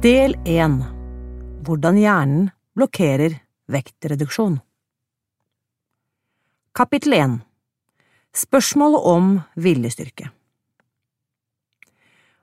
Del 0.00 0.32
1 0.48 0.78
Hvordan 1.60 1.98
hjernen 2.00 2.44
blokkerer 2.72 3.34
vektreduksjon 3.68 4.54
Kapittel 6.72 7.12
1 7.18 7.34
Spørsmålet 8.32 9.08
om 9.10 9.26
viljestyrke 9.60 10.30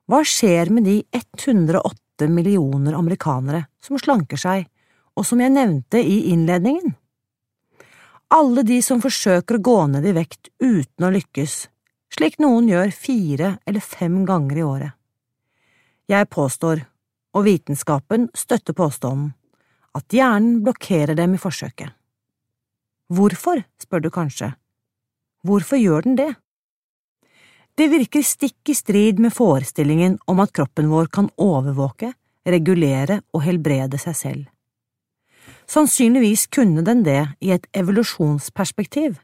Hva 0.05 0.19
skjer 0.21 0.69
med 0.69 0.85
de 0.85 0.99
108 1.09 2.27
millioner 2.29 2.93
amerikanere 2.99 3.63
som 3.81 3.97
slanker 3.97 4.37
seg, 4.37 4.67
og 5.17 5.25
som 5.25 5.41
jeg 5.41 5.55
nevnte 5.55 5.97
i 5.97 6.27
innledningen? 6.35 6.93
Alle 8.37 8.61
de 8.69 8.77
som 8.85 9.01
forsøker 9.01 9.57
å 9.57 9.63
gå 9.69 9.79
ned 9.95 10.05
i 10.05 10.13
vekt 10.19 10.51
uten 10.61 11.07
å 11.09 11.09
lykkes, 11.17 11.57
slik 12.13 12.37
noen 12.37 12.69
gjør 12.69 12.93
fire 12.93 13.51
eller 13.65 13.81
fem 13.81 14.21
ganger 14.29 14.61
i 14.61 14.67
året. 14.67 14.93
Jeg 16.05 16.29
påstår 16.29 16.85
og 17.37 17.45
vitenskapen 17.45 18.31
støtter 18.35 18.73
påstanden 18.73 19.31
at 19.97 20.13
hjernen 20.13 20.61
blokkerer 20.65 21.15
dem 21.17 21.35
i 21.37 21.41
forsøket. 21.41 21.93
Hvorfor, 23.13 23.63
spør 23.81 24.03
du 24.03 24.09
kanskje. 24.13 24.51
Hvorfor 25.45 25.79
gjør 25.79 26.05
den 26.05 26.17
det? 26.19 26.33
Det 27.77 27.87
virker 27.93 28.25
stikk 28.25 28.71
i 28.71 28.75
strid 28.75 29.21
med 29.21 29.33
forestillingen 29.33 30.17
om 30.27 30.41
at 30.41 30.53
kroppen 30.53 30.89
vår 30.89 31.09
kan 31.13 31.29
overvåke, 31.37 32.11
regulere 32.47 33.21
og 33.35 33.43
helbrede 33.45 33.99
seg 34.01 34.15
selv. 34.17 34.43
Sannsynligvis 35.67 36.47
kunne 36.47 36.83
den 36.85 37.03
det 37.05 37.21
i 37.43 37.51
et 37.53 37.67
evolusjonsperspektiv, 37.75 39.17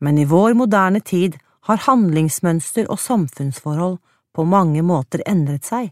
men 0.00 0.18
i 0.18 0.28
vår 0.28 0.54
moderne 0.56 1.00
tid 1.00 1.38
har 1.68 1.82
handlingsmønster 1.86 2.88
og 2.92 3.00
samfunnsforhold 3.00 3.98
på 4.36 4.44
mange 4.44 4.82
måter 4.86 5.24
endret 5.28 5.66
seg. 5.68 5.90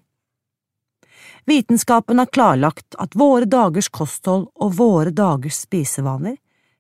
Vitenskapen 1.49 2.19
har 2.19 2.27
klarlagt 2.27 2.95
at 3.01 3.15
våre 3.17 3.47
dagers 3.49 3.89
kosthold 3.89 4.51
og 4.61 4.75
våre 4.77 5.11
dagers 5.17 5.63
spisevaner 5.65 6.35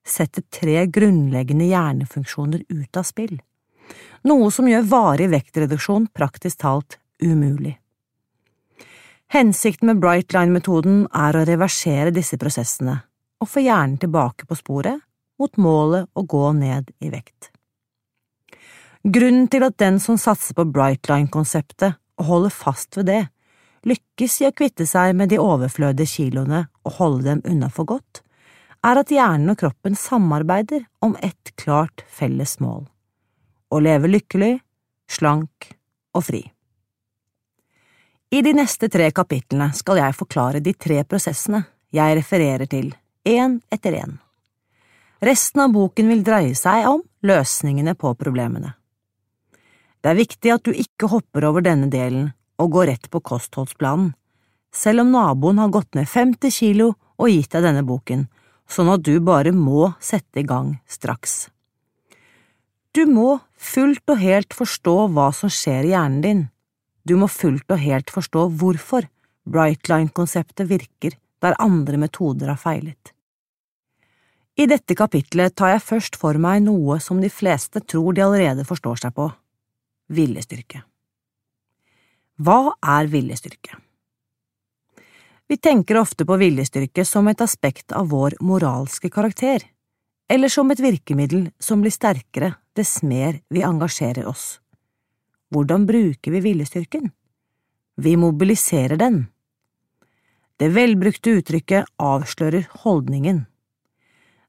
setter 0.04 0.44
tre 0.52 0.82
grunnleggende 0.92 1.70
hjernefunksjoner 1.70 2.66
ut 2.68 2.98
av 3.00 3.06
spill, 3.08 3.38
noe 4.28 4.50
som 4.52 4.68
gjør 4.68 4.90
varig 4.90 5.30
vektreduksjon 5.32 6.10
praktisk 6.12 6.60
talt 6.64 6.98
umulig. 7.24 7.78
Hensikten 9.32 9.88
med 9.88 10.02
Brightline-metoden 10.04 11.06
er 11.16 11.36
å 11.36 11.46
reversere 11.48 12.12
disse 12.12 12.36
prosessene 12.40 12.98
og 13.40 13.48
få 13.48 13.64
hjernen 13.64 13.96
tilbake 14.02 14.44
på 14.48 14.56
sporet 14.58 15.00
mot 15.40 15.56
målet 15.56 16.08
å 16.12 16.26
gå 16.28 16.44
ned 16.60 16.92
i 17.00 17.08
vekt. 17.12 17.54
Grunnen 19.00 19.48
til 19.48 19.64
at 19.64 19.80
den 19.80 19.96
som 20.02 20.20
satser 20.20 20.56
på 20.60 20.68
Brightline-konseptet 20.76 21.96
og 22.20 22.32
holder 22.34 22.52
fast 22.52 23.00
ved 23.00 23.08
det, 23.08 23.24
lykkes 23.88 24.40
i 24.42 24.48
å 24.48 24.54
kvitte 24.54 24.86
seg 24.88 25.14
med 25.16 25.32
de 25.32 25.40
overflødige 25.42 26.10
kiloene 26.18 26.66
og 26.84 26.98
holde 26.98 27.28
dem 27.30 27.42
unna 27.48 27.70
for 27.72 27.88
godt, 27.88 28.22
er 28.86 29.00
at 29.00 29.10
hjernen 29.10 29.54
og 29.54 29.58
kroppen 29.62 29.96
samarbeider 29.98 30.84
om 31.04 31.16
ett 31.22 31.52
klart 31.58 32.04
felles 32.06 32.58
mål– 32.62 32.86
å 33.74 33.80
leve 33.84 34.08
lykkelig, 34.08 34.54
slank 35.10 35.72
og 36.16 36.24
fri. 36.24 36.40
I 38.30 38.40
de 38.44 38.52
neste 38.52 38.90
tre 38.92 39.08
kapitlene 39.16 39.70
skal 39.76 40.02
jeg 40.02 40.16
forklare 40.16 40.60
de 40.64 40.74
tre 40.76 41.02
prosessene 41.08 41.62
jeg 41.96 42.16
refererer 42.18 42.68
til, 42.68 42.90
én 43.24 43.58
etter 43.72 43.96
én. 43.96 44.18
Resten 45.24 45.64
av 45.64 45.72
boken 45.74 46.12
vil 46.12 46.24
dreie 46.24 46.54
seg 46.56 46.86
om 46.90 47.00
løsningene 47.26 47.96
på 47.98 48.12
problemene. 48.20 48.74
Det 49.98 50.12
er 50.12 50.20
viktig 50.20 50.52
at 50.54 50.68
du 50.68 50.76
ikke 50.76 51.08
hopper 51.10 51.48
over 51.48 51.64
denne 51.64 51.88
delen 51.90 52.28
og 52.58 52.72
gå 52.74 52.86
rett 52.90 53.10
på 53.10 53.20
kostholdsplanen, 53.20 54.12
selv 54.74 55.04
om 55.04 55.12
naboen 55.14 55.60
har 55.62 55.72
gått 55.72 55.94
ned 55.96 56.08
50 56.08 56.52
kilo 56.52 56.92
og 57.18 57.30
gitt 57.32 57.54
deg 57.54 57.64
denne 57.64 57.84
boken, 57.86 58.26
sånn 58.68 58.90
at 58.92 59.04
du 59.06 59.16
bare 59.24 59.54
må 59.54 59.92
sette 60.00 60.42
i 60.42 60.46
gang 60.46 60.76
straks. 60.90 61.48
Du 62.92 63.04
må 63.06 63.38
fullt 63.54 64.10
og 64.10 64.20
helt 64.20 64.54
forstå 64.56 64.96
hva 65.14 65.28
som 65.36 65.52
skjer 65.52 65.86
i 65.86 65.92
hjernen 65.94 66.24
din. 66.24 66.42
Du 67.04 67.16
må 67.20 67.28
fullt 67.30 67.70
og 67.70 67.80
helt 67.80 68.10
forstå 68.12 68.48
hvorfor 68.60 69.06
Brightline-konseptet 69.48 70.68
virker 70.68 71.16
der 71.40 71.56
andre 71.62 72.00
metoder 72.00 72.52
har 72.52 72.60
feilet. 72.60 73.14
I 74.58 74.66
dette 74.66 74.96
kapitlet 74.98 75.54
tar 75.54 75.76
jeg 75.76 75.86
først 75.86 76.18
for 76.18 76.38
meg 76.42 76.64
noe 76.66 76.98
som 77.00 77.20
de 77.22 77.30
fleste 77.30 77.80
tror 77.86 78.16
de 78.16 78.24
allerede 78.24 78.66
forstår 78.66 79.04
seg 79.04 79.14
på– 79.14 79.28
viljestyrke. 80.18 80.82
Hva 82.38 82.76
er 82.86 83.08
viljestyrke? 83.10 83.80
Vi 85.50 85.56
tenker 85.58 85.98
ofte 85.98 86.22
på 86.22 86.36
viljestyrke 86.38 87.02
som 87.02 87.26
et 87.26 87.40
aspekt 87.42 87.90
av 87.90 88.12
vår 88.12 88.36
moralske 88.46 89.10
karakter, 89.10 89.64
eller 90.30 90.52
som 90.52 90.70
et 90.70 90.78
virkemiddel 90.78 91.48
som 91.58 91.82
blir 91.82 91.90
sterkere 91.90 92.52
dess 92.78 93.00
mer 93.02 93.40
vi 93.50 93.66
engasjerer 93.66 94.30
oss. 94.30 94.60
Hvordan 95.50 95.88
bruker 95.88 96.30
vi 96.30 96.44
viljestyrken? 96.46 97.10
Vi 97.98 98.14
mobiliserer 98.16 99.00
den. 99.02 99.24
Det 100.62 100.70
velbrukte 100.78 101.40
uttrykket 101.40 101.90
avslører 101.98 102.70
holdningen. 102.84 103.46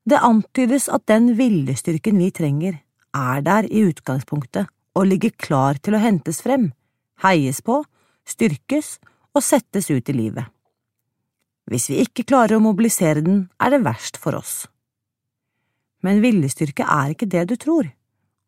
Det 0.05 0.21
antydes 0.21 0.91
at 0.93 1.09
den 1.09 1.33
viljestyrken 1.41 2.21
vi 2.21 2.29
trenger, 2.29 2.83
er 3.17 3.41
der 3.41 3.65
i 3.65 3.87
utgangspunktet 3.89 4.69
og 4.93 5.09
ligger 5.09 5.33
klar 5.41 5.81
til 5.81 5.97
å 5.97 6.03
hentes 6.05 6.45
frem 6.45 6.69
heies 7.23 7.61
på, 7.65 7.81
styrkes 8.27 8.97
og 9.35 9.43
settes 9.45 9.89
ut 9.91 10.09
i 10.09 10.15
livet. 10.15 10.45
Hvis 11.69 11.89
vi 11.91 11.99
ikke 12.01 12.25
klarer 12.25 12.57
å 12.57 12.63
mobilisere 12.63 13.21
den, 13.21 13.43
er 13.61 13.73
det 13.73 13.83
verst 13.85 14.17
for 14.17 14.37
oss. 14.37 14.63
Men 16.01 16.23
viljestyrke 16.23 16.85
er 16.87 17.13
ikke 17.13 17.29
det 17.29 17.45
du 17.51 17.55
tror, 17.59 17.91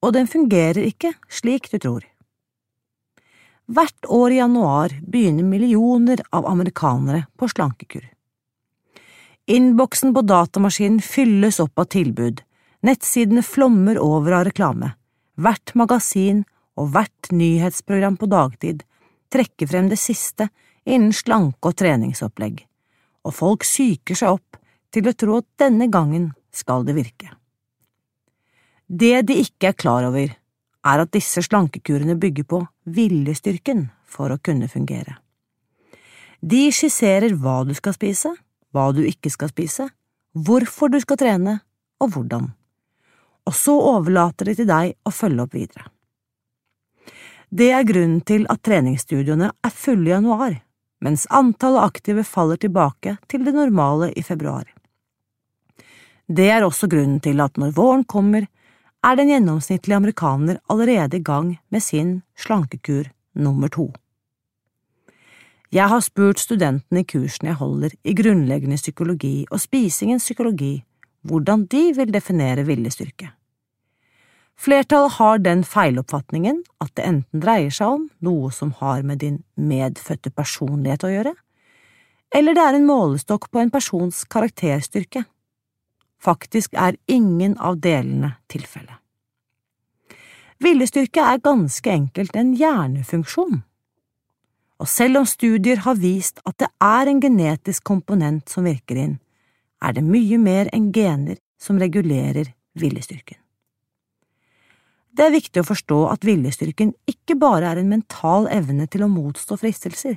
og 0.02 0.16
den 0.16 0.30
fungerer 0.30 0.82
ikke 0.88 1.14
slik 1.30 1.70
du 1.74 1.78
tror. 1.82 2.06
Hvert 3.72 4.08
år 4.10 4.34
i 4.34 4.40
januar 4.40 4.96
begynner 5.08 5.46
millioner 5.48 6.24
av 6.34 6.48
amerikanere 6.50 7.28
på 7.38 7.48
slankekur. 7.52 8.04
Innboksen 9.52 10.16
på 10.16 10.24
datamaskinen 10.26 11.02
fylles 11.04 11.60
opp 11.64 11.80
av 11.80 11.92
tilbud, 11.94 12.42
nettsidene 12.88 13.44
flommer 13.46 14.00
over 14.02 14.40
av 14.40 14.48
reklame, 14.50 14.94
hvert 15.38 15.76
magasin 15.78 16.44
og 16.82 16.90
hvert 16.96 17.30
nyhetsprogram 17.36 18.18
på 18.18 18.30
dagtid 18.32 18.84
trekker 19.32 19.70
frem 19.70 19.90
det 19.92 20.00
siste 20.02 20.50
innen 20.86 21.14
slanke- 21.14 21.70
og 21.70 21.78
treningsopplegg, 21.78 22.64
og 23.26 23.36
folk 23.38 23.66
psyker 23.68 24.18
seg 24.18 24.40
opp 24.40 24.60
til 24.92 25.08
å 25.08 25.16
tro 25.16 25.38
at 25.40 25.48
denne 25.62 25.88
gangen 25.94 26.32
skal 26.52 26.84
det 26.88 26.98
virke. 26.98 27.32
Det 28.88 29.22
de 29.30 29.38
ikke 29.46 29.72
er 29.72 29.78
klar 29.78 30.10
over, 30.10 30.34
er 30.82 31.04
at 31.04 31.12
disse 31.14 31.44
slankekurene 31.46 32.18
bygger 32.20 32.48
på 32.50 32.64
viljestyrken 32.90 33.86
for 34.10 34.34
å 34.34 34.42
kunne 34.42 34.68
fungere. 34.68 35.20
De 36.42 36.66
skisserer 36.74 37.38
hva 37.38 37.62
du 37.64 37.76
skal 37.78 37.94
spise, 37.94 38.34
hva 38.74 38.90
du 38.96 39.04
ikke 39.06 39.30
skal 39.30 39.52
spise, 39.54 39.86
hvorfor 40.34 40.90
du 40.90 40.98
skal 41.04 41.20
trene, 41.22 41.60
og 42.02 42.16
hvordan, 42.16 42.50
og 43.46 43.54
så 43.54 43.76
overlater 43.78 44.50
de 44.50 44.56
til 44.58 44.70
deg 44.70 44.96
å 45.06 45.14
følge 45.14 45.46
opp 45.46 45.54
videre. 45.54 45.86
Det 47.52 47.68
er 47.76 47.84
grunnen 47.84 48.22
til 48.24 48.46
at 48.48 48.62
treningsstudioene 48.64 49.50
er 49.52 49.74
fulle 49.76 50.08
i 50.08 50.14
januar, 50.14 50.54
mens 51.04 51.26
antallet 51.28 51.84
aktive 51.84 52.24
faller 52.24 52.56
tilbake 52.56 53.18
til 53.28 53.44
det 53.44 53.52
normale 53.58 54.08
i 54.16 54.24
februar. 54.24 54.64
Det 56.32 56.48
er 56.48 56.64
også 56.64 56.88
grunnen 56.88 57.20
til 57.20 57.42
at 57.44 57.60
når 57.60 57.74
våren 57.76 58.06
kommer, 58.08 58.48
er 59.04 59.18
den 59.18 59.34
gjennomsnittlige 59.34 59.98
amerikaner 59.98 60.62
allerede 60.70 61.18
i 61.18 61.26
gang 61.26 61.58
med 61.70 61.84
sin 61.84 62.22
slankekur 62.40 63.10
nummer 63.36 63.68
to. 63.68 63.90
Jeg 65.72 65.90
har 65.92 66.00
spurt 66.04 66.40
studentene 66.40 67.04
i 67.04 67.08
kursene 67.08 67.52
jeg 67.52 67.60
holder 67.60 67.98
i 68.04 68.16
grunnleggende 68.16 68.80
psykologi 68.80 69.46
og 69.52 69.60
spisingens 69.60 70.24
psykologi 70.24 70.74
hvordan 71.28 71.66
de 71.72 71.84
vil 71.96 72.14
definere 72.14 72.64
viljestyrke. 72.66 73.32
Flertallet 74.60 75.18
har 75.18 75.40
den 75.42 75.64
feiloppfatningen 75.66 76.62
at 76.84 76.92
det 76.96 77.06
enten 77.08 77.42
dreier 77.42 77.74
seg 77.74 77.96
om 77.96 78.10
noe 78.22 78.52
som 78.54 78.74
har 78.82 79.02
med 79.02 79.24
din 79.24 79.42
medfødte 79.56 80.30
personlighet 80.30 81.06
å 81.08 81.14
gjøre, 81.14 81.34
eller 82.36 82.56
det 82.56 82.64
er 82.64 82.78
en 82.78 82.88
målestokk 82.88 83.50
på 83.52 83.60
en 83.60 83.72
persons 83.74 84.24
karakterstyrke. 84.32 85.26
Faktisk 86.22 86.78
er 86.78 87.00
ingen 87.10 87.58
av 87.58 87.82
delene 87.82 88.36
tilfellet. 88.52 89.02
Viljestyrke 90.62 91.26
er 91.26 91.42
ganske 91.42 91.90
enkelt 91.90 92.38
en 92.38 92.54
hjernefunksjon, 92.54 93.64
og 94.82 94.90
selv 94.90 95.22
om 95.22 95.28
studier 95.30 95.82
har 95.86 95.98
vist 95.98 96.42
at 96.46 96.58
det 96.62 96.70
er 96.86 97.10
en 97.10 97.22
genetisk 97.22 97.84
komponent 97.86 98.50
som 98.50 98.70
virker 98.70 98.98
inn, 99.02 99.20
er 99.82 99.98
det 99.98 100.06
mye 100.06 100.38
mer 100.38 100.70
enn 100.74 100.92
gener 100.94 101.42
som 101.62 101.82
regulerer 101.82 102.54
viljestyrken. 102.78 103.41
Det 105.12 105.26
er 105.28 105.34
viktig 105.34 105.62
å 105.62 105.68
forstå 105.68 106.00
at 106.14 106.24
viljestyrken 106.24 106.94
ikke 107.10 107.36
bare 107.40 107.74
er 107.74 107.82
en 107.82 107.92
mental 107.92 108.48
evne 108.52 108.88
til 108.88 109.04
å 109.04 109.12
motstå 109.12 109.58
fristelser. 109.60 110.16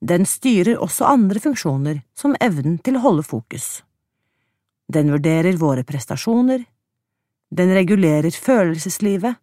Den 0.00 0.24
styrer 0.26 0.80
også 0.80 1.06
andre 1.06 1.42
funksjoner, 1.42 2.00
som 2.16 2.34
evnen 2.40 2.78
til 2.82 2.96
å 2.96 3.04
holde 3.04 3.24
fokus. 3.26 3.82
Den 4.90 5.12
vurderer 5.12 5.58
våre 5.60 5.84
prestasjoner, 5.86 6.64
den 7.50 7.74
regulerer 7.76 8.34
følelseslivet, 8.34 9.38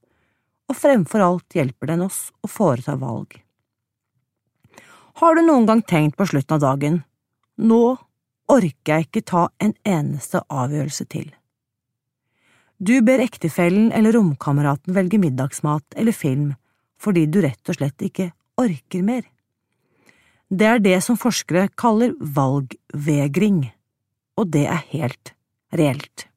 og 0.67 0.75
fremfor 0.75 1.23
alt 1.23 1.55
hjelper 1.55 1.93
den 1.93 2.03
oss 2.03 2.27
å 2.43 2.49
foreta 2.51 2.97
valg. 2.99 3.37
Har 5.21 5.35
du 5.35 5.45
noen 5.45 5.65
gang 5.69 5.81
tenkt 5.81 6.17
på 6.17 6.27
slutten 6.27 6.57
av 6.57 6.65
dagen, 6.65 6.99
nå 7.57 7.95
orker 8.51 8.91
jeg 8.91 9.07
ikke 9.07 9.23
ta 9.27 9.47
en 9.63 9.73
eneste 9.87 10.43
avgjørelse 10.49 11.07
til. 11.09 11.31
Du 12.77 13.01
ber 13.01 13.23
ektefellen 13.23 13.89
eller 13.91 14.13
romkameraten 14.13 14.93
velge 14.93 15.17
middagsmat 15.17 15.97
eller 15.97 16.13
film 16.13 16.53
fordi 17.01 17.25
du 17.29 17.41
rett 17.41 17.69
og 17.69 17.77
slett 17.77 18.03
ikke 18.05 18.31
orker 18.57 19.03
mer. 19.05 19.23
Det 20.49 20.65
er 20.65 20.79
det 20.81 20.97
som 21.03 21.17
forskere 21.19 21.67
kaller 21.77 22.13
valgvegring, 22.17 23.67
og 24.37 24.49
det 24.53 24.65
er 24.65 24.85
helt 24.93 25.33
reelt. 25.75 26.27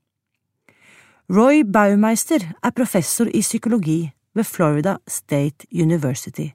Roy 1.31 1.63
Baumeister 1.63 2.43
er 2.43 2.75
professor 2.75 3.29
i 3.31 3.41
psykologi 3.45 4.11
ved 4.35 4.49
Florida 4.49 4.97
State 5.07 5.69
University 5.71 6.51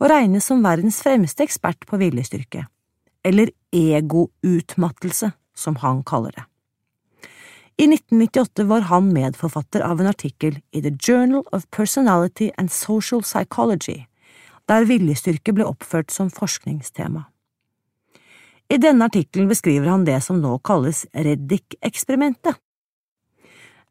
og 0.00 0.08
regnes 0.10 0.48
som 0.48 0.64
verdens 0.64 1.02
fremste 1.04 1.44
ekspert 1.44 1.84
på 1.86 1.98
viljestyrke, 2.00 2.64
eller 3.24 3.52
egoutmattelse, 3.74 5.30
som 5.54 5.76
han 5.82 6.02
kaller 6.06 6.34
det. 6.34 6.44
I 7.76 7.84
1998 7.84 8.64
var 8.64 8.80
han 8.80 9.12
medforfatter 9.12 9.80
av 9.80 10.00
en 10.00 10.06
artikkel 10.06 10.60
i 10.70 10.82
The 10.82 10.96
Journal 11.00 11.42
of 11.52 11.66
Personality 11.70 12.50
and 12.58 12.72
Social 12.72 13.22
Psychology, 13.22 14.04
der 14.70 14.86
viljestyrke 14.86 15.52
ble 15.52 15.66
oppført 15.66 16.14
som 16.14 16.30
forskningstema. 16.30 17.24
I 18.70 18.78
denne 18.78 19.10
artikkelen 19.10 19.50
beskriver 19.50 19.90
han 19.90 20.06
det 20.06 20.20
som 20.22 20.38
nå 20.40 20.54
kalles 20.64 21.04
Reddik-eksperimentet. 21.12 22.56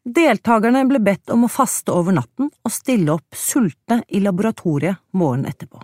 Deltakerne 0.04 0.84
ble 0.88 1.00
bedt 1.04 1.30
om 1.32 1.44
å 1.44 1.52
faste 1.52 1.92
over 1.92 2.16
natten 2.16 2.50
og 2.64 2.72
stille 2.72 3.12
opp 3.14 3.36
sultne 3.36 4.02
i 4.08 4.20
laboratoriet 4.24 5.00
morgenen 5.12 5.52
etterpå. 5.52 5.80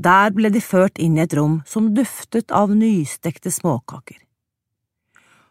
Der 0.00 0.32
ble 0.32 0.48
de 0.52 0.60
ført 0.64 1.00
inn 1.00 1.18
i 1.18 1.24
et 1.24 1.34
rom 1.36 1.60
som 1.68 1.90
duftet 1.96 2.52
av 2.56 2.72
nystekte 2.72 3.52
småkaker. 3.52 4.16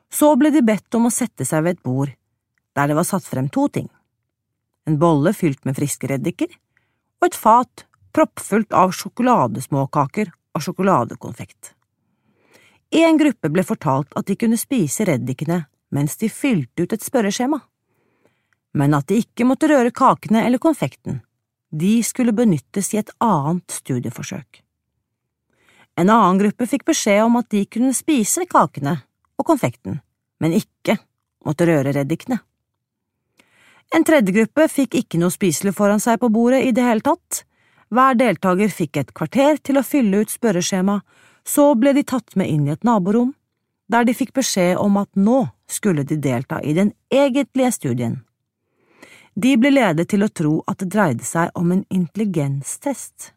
Så 0.10 0.34
ble 0.36 0.52
de 0.54 0.64
bedt 0.66 0.96
om 0.98 1.08
å 1.08 1.14
sette 1.14 1.46
seg 1.46 1.64
ved 1.66 1.78
et 1.78 1.86
bord 1.86 2.14
der 2.78 2.90
det 2.90 2.96
var 2.98 3.08
satt 3.08 3.26
frem 3.28 3.50
to 3.52 3.68
ting, 3.68 3.90
en 4.88 4.98
bolle 5.02 5.34
fylt 5.36 5.66
med 5.68 5.78
friske 5.78 6.08
reddiker 6.10 6.50
og 7.20 7.28
et 7.28 7.38
fat 7.38 7.86
proppfullt 8.16 8.74
av 8.74 8.94
sjokoladesmåkaker 8.96 10.32
og 10.56 10.64
sjokoladekonfekt. 10.66 11.74
En 12.90 13.20
gruppe 13.22 13.52
ble 13.54 13.66
fortalt 13.66 14.16
at 14.18 14.26
de 14.30 14.38
kunne 14.40 14.58
spise 14.58 15.06
reddikene 15.06 15.64
mens 15.94 16.18
de 16.22 16.30
fylte 16.30 16.86
ut 16.86 16.94
et 16.94 17.06
spørreskjema, 17.06 17.60
men 18.78 18.96
at 18.98 19.10
de 19.10 19.20
ikke 19.22 19.46
måtte 19.50 19.70
røre 19.70 19.94
kakene 19.94 20.46
eller 20.46 20.62
konfekten, 20.62 21.22
de 21.70 22.00
skulle 22.06 22.34
benyttes 22.34 22.94
i 22.94 23.02
et 23.02 23.12
annet 23.22 23.78
studieforsøk. 23.82 24.64
En 26.00 26.10
annen 26.10 26.40
gruppe 26.42 26.66
fikk 26.70 26.88
beskjed 26.90 27.26
om 27.26 27.38
at 27.42 27.50
de 27.54 27.66
kunne 27.70 27.94
spise 27.98 28.46
kakene 28.50 28.96
og 29.40 29.48
konfekten, 29.48 30.02
men 30.44 30.56
ikke 30.58 31.00
måtte 31.48 31.68
røre 31.70 31.96
reddikene. 31.96 32.42
En 33.96 34.06
tredje 34.06 34.34
gruppe 34.36 34.68
fikk 34.70 35.00
ikke 35.00 35.20
noe 35.22 35.34
spiselig 35.34 35.74
foran 35.78 36.02
seg 36.04 36.20
på 36.22 36.30
bordet 36.30 36.62
i 36.68 36.74
det 36.76 36.86
hele 36.86 37.02
tatt. 37.06 37.44
Hver 37.90 38.18
deltaker 38.20 38.70
fikk 38.70 39.00
et 39.02 39.14
kvarter 39.18 39.58
til 39.66 39.80
å 39.80 39.86
fylle 39.86 40.22
ut 40.22 40.30
spørreskjema, 40.30 41.00
så 41.42 41.72
ble 41.80 41.96
de 41.98 42.06
tatt 42.06 42.36
med 42.38 42.52
inn 42.52 42.68
i 42.68 42.76
et 42.76 42.86
naborom, 42.86 43.34
der 43.90 44.06
de 44.06 44.14
fikk 44.14 44.36
beskjed 44.38 44.78
om 44.78 45.00
at 45.02 45.10
nå 45.18 45.48
skulle 45.70 46.06
de 46.06 46.20
delta 46.22 46.60
i 46.62 46.76
den 46.78 46.92
egentlige 47.10 47.72
studien. 47.74 48.20
De 49.34 49.56
ble 49.58 49.72
ledet 49.74 50.10
til 50.12 50.26
å 50.26 50.30
tro 50.30 50.54
at 50.70 50.82
det 50.84 50.92
dreide 50.94 51.26
seg 51.26 51.50
om 51.58 51.72
en 51.74 51.86
intelligenstest. 51.90 53.32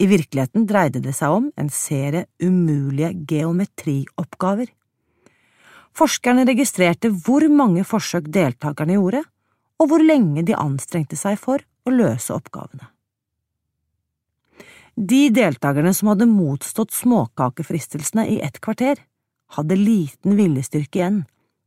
I 0.00 0.08
virkeligheten 0.08 0.66
dreide 0.68 1.00
det 1.04 1.12
seg 1.16 1.36
om 1.36 1.48
en 1.60 1.68
serie 1.72 2.26
umulige 2.40 3.12
geometrioppgaver. 3.28 4.68
Forskerne 6.00 6.46
registrerte 6.48 7.10
hvor 7.12 7.44
mange 7.52 7.84
forsøk 7.84 8.30
deltakerne 8.32 8.96
gjorde, 8.96 9.20
og 9.80 9.90
hvor 9.90 10.04
lenge 10.04 10.44
de 10.48 10.56
anstrengte 10.56 11.18
seg 11.18 11.36
for 11.40 11.60
å 11.84 11.92
løse 11.92 12.32
oppgavene. 12.32 12.88
De 14.96 15.28
deltakerne 15.32 15.92
som 15.96 16.10
hadde 16.12 16.28
motstått 16.28 16.92
småkakefristelsene 16.96 18.26
i 18.32 18.40
ett 18.44 18.58
kvarter, 18.64 19.00
hadde 19.56 19.76
liten 19.76 20.36
viljestyrke 20.38 21.00
igjen 21.00 21.22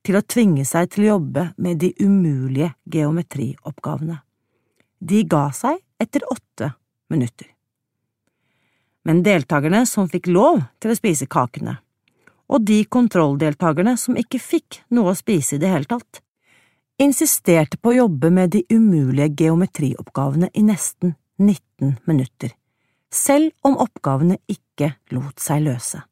til 0.06 0.18
å 0.20 0.26
tvinge 0.26 0.66
seg 0.68 0.92
til 0.94 1.06
å 1.06 1.12
jobbe 1.14 1.48
med 1.58 1.80
de 1.82 1.94
umulige 2.02 2.74
geometrioppgavene. 2.94 4.20
De 5.00 5.24
ga 5.30 5.48
seg 5.56 5.80
etter 6.02 6.26
åtte 6.32 6.74
minutter. 7.12 7.50
Men 9.04 9.24
deltakerne 9.24 9.84
som 9.90 10.10
fikk 10.12 10.30
lov 10.32 10.62
til 10.80 10.94
å 10.94 10.98
spise 10.98 11.28
kakene, 11.28 11.78
og 12.52 12.66
de 12.68 12.84
kontrolldeltakerne 12.86 13.96
som 14.00 14.18
ikke 14.20 14.42
fikk 14.42 14.82
noe 14.94 15.14
å 15.14 15.18
spise 15.18 15.56
i 15.58 15.62
det 15.62 15.72
hele 15.72 15.90
tatt, 15.90 16.22
insisterte 17.02 17.80
på 17.80 17.92
å 17.92 17.98
jobbe 18.04 18.30
med 18.34 18.54
de 18.54 18.64
umulige 18.70 19.32
geometrioppgavene 19.44 20.52
i 20.54 20.64
nesten 20.66 21.16
19 21.42 21.98
minutter, 22.10 22.54
selv 23.14 23.54
om 23.66 23.78
oppgavene 23.82 24.40
ikke 24.50 24.94
lot 25.16 25.42
seg 25.42 25.66
løse. 25.68 26.04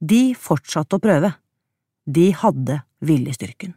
De 0.00 0.34
fortsatte 0.36 0.96
å 0.96 1.02
prøve. 1.02 1.32
De 2.04 2.28
hadde 2.36 2.82
viljestyrken. 3.04 3.72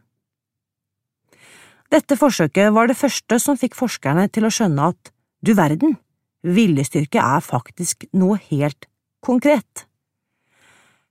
Dette 1.88 2.18
forsøket 2.20 2.72
var 2.76 2.90
det 2.90 2.98
første 3.00 3.38
som 3.40 3.56
fikk 3.56 3.76
forskerne 3.78 4.26
til 4.28 4.44
å 4.44 4.52
skjønne 4.52 4.90
at 4.92 5.12
du 5.40 5.54
verden, 5.56 5.96
viljestyrke 6.44 7.22
er 7.22 7.44
faktisk 7.44 8.04
noe 8.12 8.36
helt 8.50 8.88
konkret. 9.24 9.87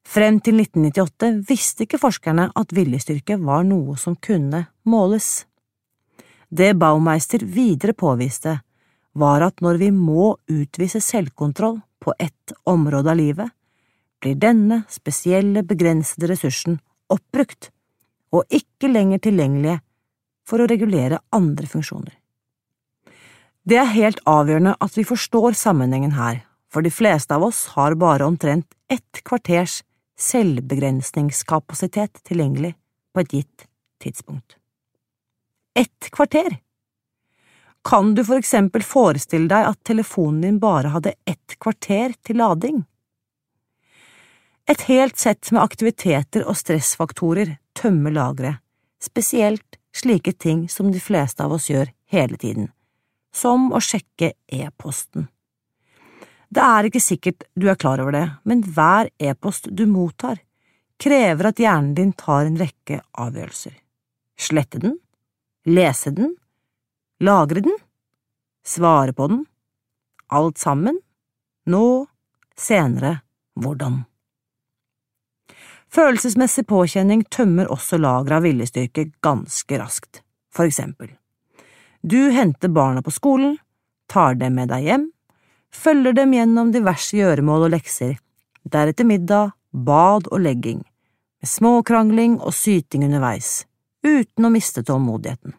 Frem 0.08 0.38
til 0.40 0.62
1998 0.62 1.42
visste 1.50 1.84
ikke 1.84 2.00
forskerne 2.00 2.48
at 2.56 2.72
viljestyrke 2.76 3.36
var 3.44 3.66
noe 3.68 3.98
som 4.00 4.16
kunne 4.16 4.64
måles. 4.88 5.46
Det 6.48 6.72
Baumeister 6.80 7.44
videre 7.44 7.92
påviste, 7.92 8.62
var 9.18 9.44
at 9.44 9.60
når 9.66 9.82
vi 9.82 9.90
må 9.92 10.38
utvise 10.48 11.02
selvkontroll 11.04 11.82
på 12.00 12.14
ett 12.24 12.54
område 12.64 13.12
av 13.12 13.20
livet, 13.20 13.50
blir 14.22 14.38
denne 14.40 14.84
spesielle, 14.90 15.66
begrensede 15.68 16.30
ressursen 16.32 16.80
oppbrukt 17.12 17.72
og 18.32 18.48
ikke 18.54 18.90
lenger 18.92 19.20
tilgjengelige 19.28 19.82
for 20.48 20.64
å 20.64 20.70
regulere 20.72 21.20
andre 21.36 21.68
funksjoner. 21.68 22.14
Det 23.68 23.76
er 23.82 23.92
helt 23.92 24.24
avgjørende 24.24 24.78
at 24.80 24.96
vi 24.96 25.04
forstår 25.04 25.58
sammenhengen 25.60 26.16
her, 26.16 26.46
for 26.72 26.86
de 26.86 26.92
fleste 26.94 27.36
av 27.36 27.44
oss 27.50 27.66
har 27.76 27.98
bare 28.00 28.24
omtrent 28.24 28.70
ett 28.88 29.24
kvarters 29.28 29.82
selvbegrensningskapasitet 30.18 32.24
tilgjengelig 32.24 32.76
på 33.14 33.24
et 33.24 33.34
gitt 33.34 33.68
tidspunkt. 34.04 34.58
Ett 35.78 36.12
kvarter! 36.12 36.60
Kan 37.88 38.16
du 38.16 38.24
for 38.26 38.42
eksempel 38.42 38.84
forestille 38.84 39.48
deg 39.48 39.70
at 39.70 39.80
telefonen 39.88 40.42
din 40.44 40.60
bare 40.60 40.92
hadde 40.92 41.14
ett 41.30 41.56
kvarter 41.62 42.18
til 42.26 42.42
lading? 42.42 42.82
Et 44.68 44.82
helt 44.90 45.18
sett 45.18 45.52
med 45.54 45.64
aktiviteter 45.64 46.44
og 46.44 46.58
stressfaktorer 46.60 47.56
tømmer 47.78 48.12
lageret, 48.12 48.60
spesielt 49.00 49.80
slike 49.96 50.34
ting 50.36 50.66
som 50.70 50.92
de 50.92 51.00
fleste 51.00 51.46
av 51.46 51.56
oss 51.56 51.70
gjør 51.72 51.94
hele 52.12 52.36
tiden, 52.42 52.68
som 53.32 53.72
å 53.72 53.80
sjekke 53.80 54.34
e-posten. 54.52 55.30
Det 56.58 56.66
er 56.66 56.88
ikke 56.90 57.04
sikkert 57.04 57.44
du 57.54 57.68
er 57.70 57.78
klar 57.78 58.02
over 58.02 58.16
det, 58.16 58.28
men 58.50 58.64
hver 58.66 59.12
e-post 59.22 59.70
du 59.70 59.86
mottar, 59.86 60.40
krever 60.98 61.52
at 61.52 61.60
hjernen 61.62 61.94
din 61.94 62.16
tar 62.18 62.48
en 62.48 62.58
rekke 62.58 63.04
avgjørelser. 63.14 63.76
Slette 64.38 64.82
den? 64.82 64.98
lese 65.68 66.12
den, 66.12 66.36
lagre 67.20 67.62
den, 67.62 67.78
svare 68.66 69.14
på 69.14 69.28
den, 69.28 69.46
alt 70.28 70.58
sammen, 70.58 71.00
nå, 71.68 72.08
senere, 72.56 73.20
hvordan. 73.60 74.06
Følelsesmessig 75.92 76.66
påkjenning 76.68 77.24
tømmer 77.32 77.70
også 77.72 78.00
lageret 78.00 78.40
av 78.40 78.48
viljestyrke 78.48 79.10
ganske 79.24 79.80
raskt, 79.80 80.22
for 80.56 80.68
eksempel. 80.68 81.12
Du 82.02 82.30
henter 82.32 82.72
barna 82.72 83.04
på 83.04 83.12
skolen, 83.12 83.58
tar 84.08 84.40
dem 84.40 84.56
med 84.60 84.72
deg 84.72 84.88
hjem, 84.88 85.08
følger 85.74 86.16
dem 86.18 86.34
gjennom 86.36 86.72
diverse 86.74 87.18
gjøremål 87.18 87.68
og 87.68 87.74
lekser, 87.76 88.18
deretter 88.68 89.08
middag, 89.08 89.54
bad 89.72 90.30
og 90.32 90.42
legging, 90.44 90.82
med 91.42 91.50
småkrangling 91.50 92.40
og 92.42 92.56
syting 92.56 93.06
underveis, 93.08 93.66
uten 94.06 94.48
å 94.48 94.54
miste 94.54 94.84
tålmodigheten. 94.84 95.56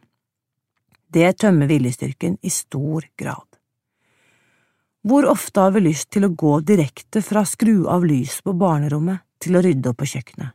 Det 1.09 1.31
tømmer 1.41 1.71
viljestyrken 1.71 2.37
i 2.43 2.51
stor 2.53 3.07
grad. 3.17 3.47
Hvor 5.09 5.25
ofte 5.31 5.63
har 5.63 5.73
vi 5.73 5.87
lyst 5.87 6.11
til 6.13 6.27
å 6.27 6.35
gå 6.35 6.59
direkte 6.69 7.23
fra 7.25 7.45
skru 7.49 7.87
av 7.89 8.05
lyset 8.05 8.43
på 8.45 8.53
barnerommet 8.59 9.25
til 9.41 9.57
å 9.57 9.63
rydde 9.65 9.93
opp 9.93 10.03
på 10.03 10.09
kjøkkenet? 10.11 10.53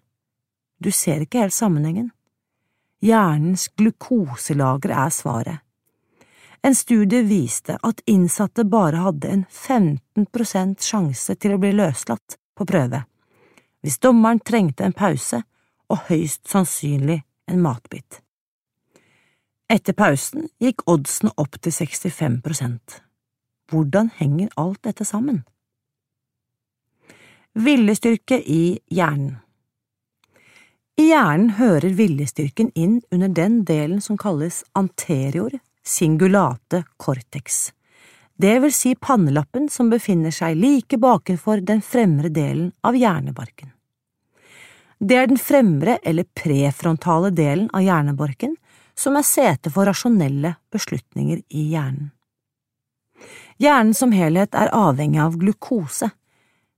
Du 0.83 0.91
ser 0.91 1.23
ikke 1.23 1.41
helt 1.41 1.55
sammenhengen. 1.55 2.11
Hjernens 3.03 3.69
glukoselager 3.79 4.93
er 4.93 5.09
svaret. 5.15 5.62
En 6.63 6.75
studie 6.75 7.21
viste 7.27 7.77
at 7.83 8.01
innsatte 8.05 8.63
bare 8.63 9.01
hadde 9.03 9.27
en 9.27 9.45
15% 9.51 10.79
sjanse 10.79 11.35
til 11.35 11.55
å 11.55 11.59
bli 11.59 11.73
løslatt 11.75 12.37
på 12.55 12.67
prøve, 12.69 13.01
hvis 13.83 13.99
dommeren 13.99 14.39
trengte 14.39 14.85
en 14.87 14.95
pause 14.95 15.41
og 15.91 16.05
høyst 16.07 16.47
sannsynlig 16.47 17.19
en 17.51 17.59
matbit. 17.65 18.21
Etter 19.73 19.95
pausen 19.97 20.47
gikk 20.63 20.85
oddsen 20.87 21.33
opp 21.35 21.59
til 21.59 21.75
65% 21.75 23.01
Hvordan 23.71 24.11
henger 24.19 24.51
alt 24.59 24.83
dette 24.87 25.03
sammen? 25.07 25.41
Viljestyrke 27.53 28.39
i 28.39 28.77
hjernen 28.87 29.35
I 30.95 31.09
hjernen 31.09 31.55
hører 31.59 31.95
viljestyrken 31.97 32.71
inn 32.75 33.01
under 33.11 33.35
den 33.41 33.63
delen 33.67 33.99
som 34.01 34.19
kalles 34.19 34.63
anterior 34.77 35.59
singulate 35.83 36.83
cortex, 36.97 37.73
det 38.35 38.59
vil 38.59 38.73
si 38.73 38.95
pannelappen 38.95 39.69
som 39.69 39.91
befinner 39.93 40.33
seg 40.33 40.57
like 40.57 40.97
bakenfor 40.97 41.61
den 41.61 41.81
fremre 41.85 42.31
delen 42.33 42.71
av 42.81 42.97
hjernebarken. 42.97 43.69
Det 44.99 45.17
er 45.19 45.27
den 45.27 45.37
fremre 45.37 45.97
eller 46.03 46.25
prefrontale 46.33 47.29
delen 47.35 47.69
av 47.73 47.83
hjernebarken 47.83 48.55
som 48.95 49.17
er 49.19 49.25
sete 49.27 49.71
for 49.73 49.85
rasjonelle 49.89 50.55
beslutninger 50.71 51.43
i 51.49 51.67
hjernen. 51.73 52.11
Hjernen 53.61 53.93
som 53.93 54.11
helhet 54.15 54.55
er 54.57 54.73
avhengig 54.73 55.21
av 55.21 55.37
glukose, 55.39 56.09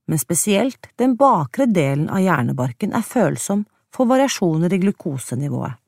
men 0.06 0.22
spesielt 0.22 0.90
den 1.00 1.16
bakre 1.18 1.66
delen 1.66 2.10
av 2.10 2.22
hjernebarken 2.22 2.94
er 2.94 3.06
følsom 3.06 3.64
for 3.96 4.10
variasjoner 4.10 4.74
i 4.74 4.82
glukosenivået. 4.84 5.80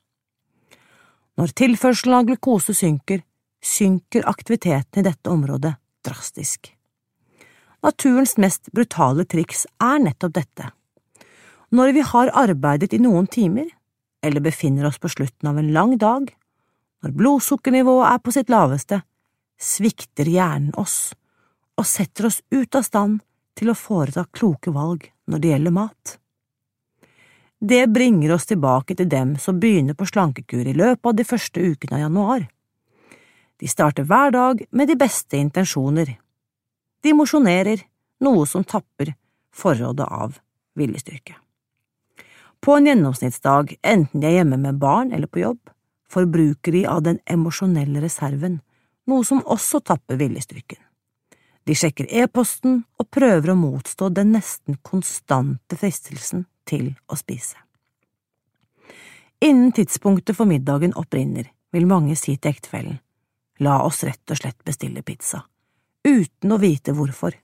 Når 1.38 1.53
tilførselen 1.53 2.17
av 2.17 2.25
glukose 2.29 2.74
synker, 2.74 3.22
synker 3.62 4.25
aktiviteten 4.29 5.01
i 5.01 5.06
dette 5.06 5.29
området 5.29 5.75
drastisk. 6.06 6.72
Naturens 7.86 8.38
mest 8.41 8.72
brutale 8.74 9.25
triks 9.29 9.67
er 9.84 10.01
nettopp 10.01 10.34
dette. 10.34 10.72
Når 11.70 11.94
vi 11.94 12.03
har 12.10 12.34
arbeidet 12.34 12.94
i 12.96 13.01
noen 13.03 13.27
timer, 13.29 13.67
eller 14.24 14.41
befinner 14.41 14.88
oss 14.89 14.98
på 14.98 15.12
slutten 15.13 15.50
av 15.51 15.60
en 15.60 15.72
lang 15.75 15.94
dag, 16.01 16.32
når 17.03 17.13
blodsukkernivået 17.13 18.10
er 18.10 18.22
på 18.24 18.34
sitt 18.34 18.50
laveste, 18.50 19.01
svikter 19.62 20.29
hjernen 20.29 20.74
oss 20.77 21.13
og 21.77 21.86
setter 21.86 22.29
oss 22.29 22.41
ut 22.50 22.75
av 22.77 22.86
stand 22.86 23.20
til 23.58 23.70
å 23.70 23.77
foreta 23.77 24.25
kloke 24.34 24.74
valg 24.74 25.06
når 25.29 25.44
det 25.44 25.51
gjelder 25.53 25.75
mat. 25.75 26.17
Det 27.60 27.88
bringer 27.88 28.32
oss 28.32 28.46
tilbake 28.46 28.94
til 28.96 29.10
dem 29.10 29.34
som 29.42 29.58
begynner 29.60 29.98
på 29.98 30.06
slankekur 30.06 30.68
i 30.68 30.76
løpet 30.78 31.10
av 31.10 31.16
de 31.18 31.24
første 31.26 31.62
ukene 31.62 31.98
av 31.98 32.02
januar. 32.06 32.44
De 33.58 33.68
starter 33.68 34.06
hver 34.06 34.32
dag 34.32 34.62
med 34.70 34.88
de 34.88 34.96
beste 34.96 35.38
intensjoner. 35.38 36.12
De 37.02 37.14
mosjonerer, 37.18 37.82
noe 38.22 38.46
som 38.46 38.64
tapper 38.64 39.16
forrådet 39.50 40.06
av 40.06 40.38
viljestyrke. 40.78 41.34
På 42.62 42.76
en 42.78 42.86
gjennomsnittsdag, 42.86 43.74
enten 43.82 44.22
de 44.22 44.28
er 44.30 44.36
hjemme 44.40 44.60
med 44.62 44.78
barn 44.78 45.10
eller 45.12 45.30
på 45.30 45.42
jobb, 45.42 45.72
forbruker 46.14 46.72
de 46.78 46.84
av 46.86 47.02
den 47.08 47.18
emosjonelle 47.26 48.04
reserven, 48.06 48.60
noe 49.10 49.26
som 49.26 49.42
også 49.42 49.82
tapper 49.82 50.20
viljestyrken. 50.22 50.78
De 51.66 51.74
sjekker 51.76 52.06
e-posten 52.22 52.84
og 53.02 53.10
prøver 53.10 53.52
å 53.52 53.58
motstå 53.58 54.12
den 54.14 54.36
nesten 54.38 54.78
konstante 54.86 55.76
fristelsen 55.76 56.46
til 56.68 56.92
å 57.08 57.18
spise. 57.20 57.58
Innen 59.42 59.72
tidspunktet 59.72 60.38
for 60.38 60.50
middagen 60.50 60.96
opprinner, 60.98 61.52
vil 61.72 61.88
mange 61.90 62.16
si 62.18 62.38
til 62.38 62.56
ektefellen, 62.56 63.00
la 63.62 63.82
oss 63.86 64.04
rett 64.08 64.32
og 64.32 64.40
slett 64.40 64.64
bestille 64.66 65.04
pizza, 65.06 65.44
uten 66.08 66.54
å 66.54 66.60
vite 66.62 66.94
hvorfor. 66.98 67.36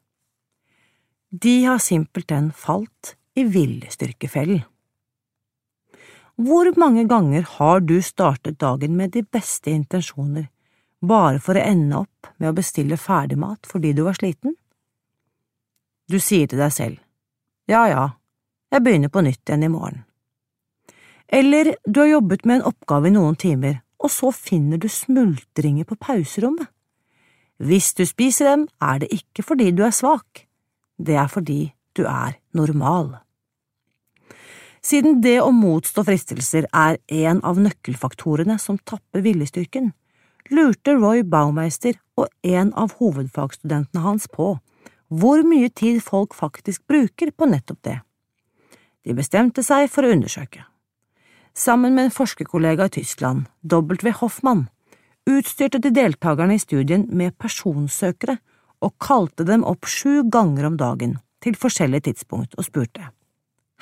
De 1.29 1.55
har 1.65 1.81
simpelthen 1.81 2.51
falt 2.53 3.15
i 3.37 3.45
villstyrkefellen. 3.49 4.63
Hvor 6.33 6.71
mange 6.81 7.05
ganger 7.05 7.45
har 7.59 7.83
du 7.85 7.99
startet 8.01 8.57
dagen 8.61 8.97
med 8.97 9.13
de 9.13 9.21
beste 9.21 9.69
intensjoner, 9.69 10.47
bare 11.01 11.37
for 11.43 11.57
å 11.57 11.61
ende 11.61 11.99
opp 12.05 12.29
med 12.39 12.49
å 12.49 12.57
bestille 12.57 12.97
ferdigmat 12.97 13.69
fordi 13.69 13.93
du 13.93 14.01
var 14.07 14.17
sliten? 14.17 14.55
Du 16.09 16.17
sier 16.19 16.49
til 16.49 16.61
deg 16.61 16.73
selv, 16.73 16.97
ja 17.69 17.85
ja, 17.89 18.05
jeg 18.73 18.81
begynner 18.81 19.11
på 19.13 19.21
nytt 19.21 19.45
igjen 19.45 19.67
i 19.67 19.71
morgen. 19.71 20.03
Eller 21.33 21.75
du 21.85 22.01
har 22.01 22.11
jobbet 22.11 22.45
med 22.45 22.59
en 22.59 22.69
oppgave 22.73 23.09
i 23.09 23.13
noen 23.13 23.37
timer, 23.39 23.79
og 24.01 24.11
så 24.11 24.31
finner 24.35 24.81
du 24.81 24.89
smultringer 24.91 25.87
på 25.87 25.97
pauserommet. 26.01 26.67
Hvis 27.63 27.93
du 27.95 28.03
spiser 28.09 28.49
dem, 28.49 28.65
er 28.81 29.03
det 29.03 29.13
ikke 29.13 29.45
fordi 29.45 29.69
du 29.71 29.83
er 29.85 29.93
svak, 29.95 30.47
det 30.97 31.15
er 31.21 31.29
fordi 31.31 31.73
du 31.95 32.03
er 32.09 32.35
normal. 32.57 33.13
Siden 34.83 35.21
det 35.23 35.37
å 35.39 35.53
motstå 35.55 36.03
fristelser 36.03 36.65
er 36.75 36.97
en 37.23 37.39
av 37.47 37.61
nøkkelfaktorene 37.61 38.57
som 38.59 38.81
tapper 38.83 39.23
viljestyrken, 39.23 39.93
lurte 40.51 40.97
Roy 40.97 41.23
Baumeister 41.23 41.95
og 42.19 42.27
en 42.43 42.73
av 42.75 42.97
hovedfagstudentene 42.99 44.03
hans 44.03 44.27
på 44.27 44.57
hvor 45.13 45.43
mye 45.45 45.69
tid 45.69 46.01
folk 46.03 46.33
faktisk 46.35 46.83
bruker 46.89 47.31
på 47.31 47.47
nettopp 47.47 47.79
det. 47.85 48.01
De 49.03 49.15
bestemte 49.17 49.63
seg 49.65 49.89
for 49.91 50.05
å 50.05 50.13
undersøke. 50.15 50.63
Sammen 51.53 51.93
med 51.93 52.07
en 52.07 52.15
forskerkollega 52.15 52.87
i 52.87 52.95
Tyskland, 53.01 53.45
W. 53.61 54.13
Hoffmann, 54.21 54.67
utstyrte 55.29 55.79
de 55.83 55.91
deltakerne 55.93 56.55
i 56.57 56.61
studien 56.61 57.05
med 57.11 57.35
personsøkere 57.37 58.39
og 58.83 58.95
kalte 59.03 59.45
dem 59.47 59.63
opp 59.67 59.87
sju 59.87 60.23
ganger 60.31 60.67
om 60.71 60.79
dagen 60.79 61.19
til 61.43 61.55
forskjellige 61.59 62.09
tidspunkt 62.09 62.57
og 62.57 62.67
spurte 62.67 63.11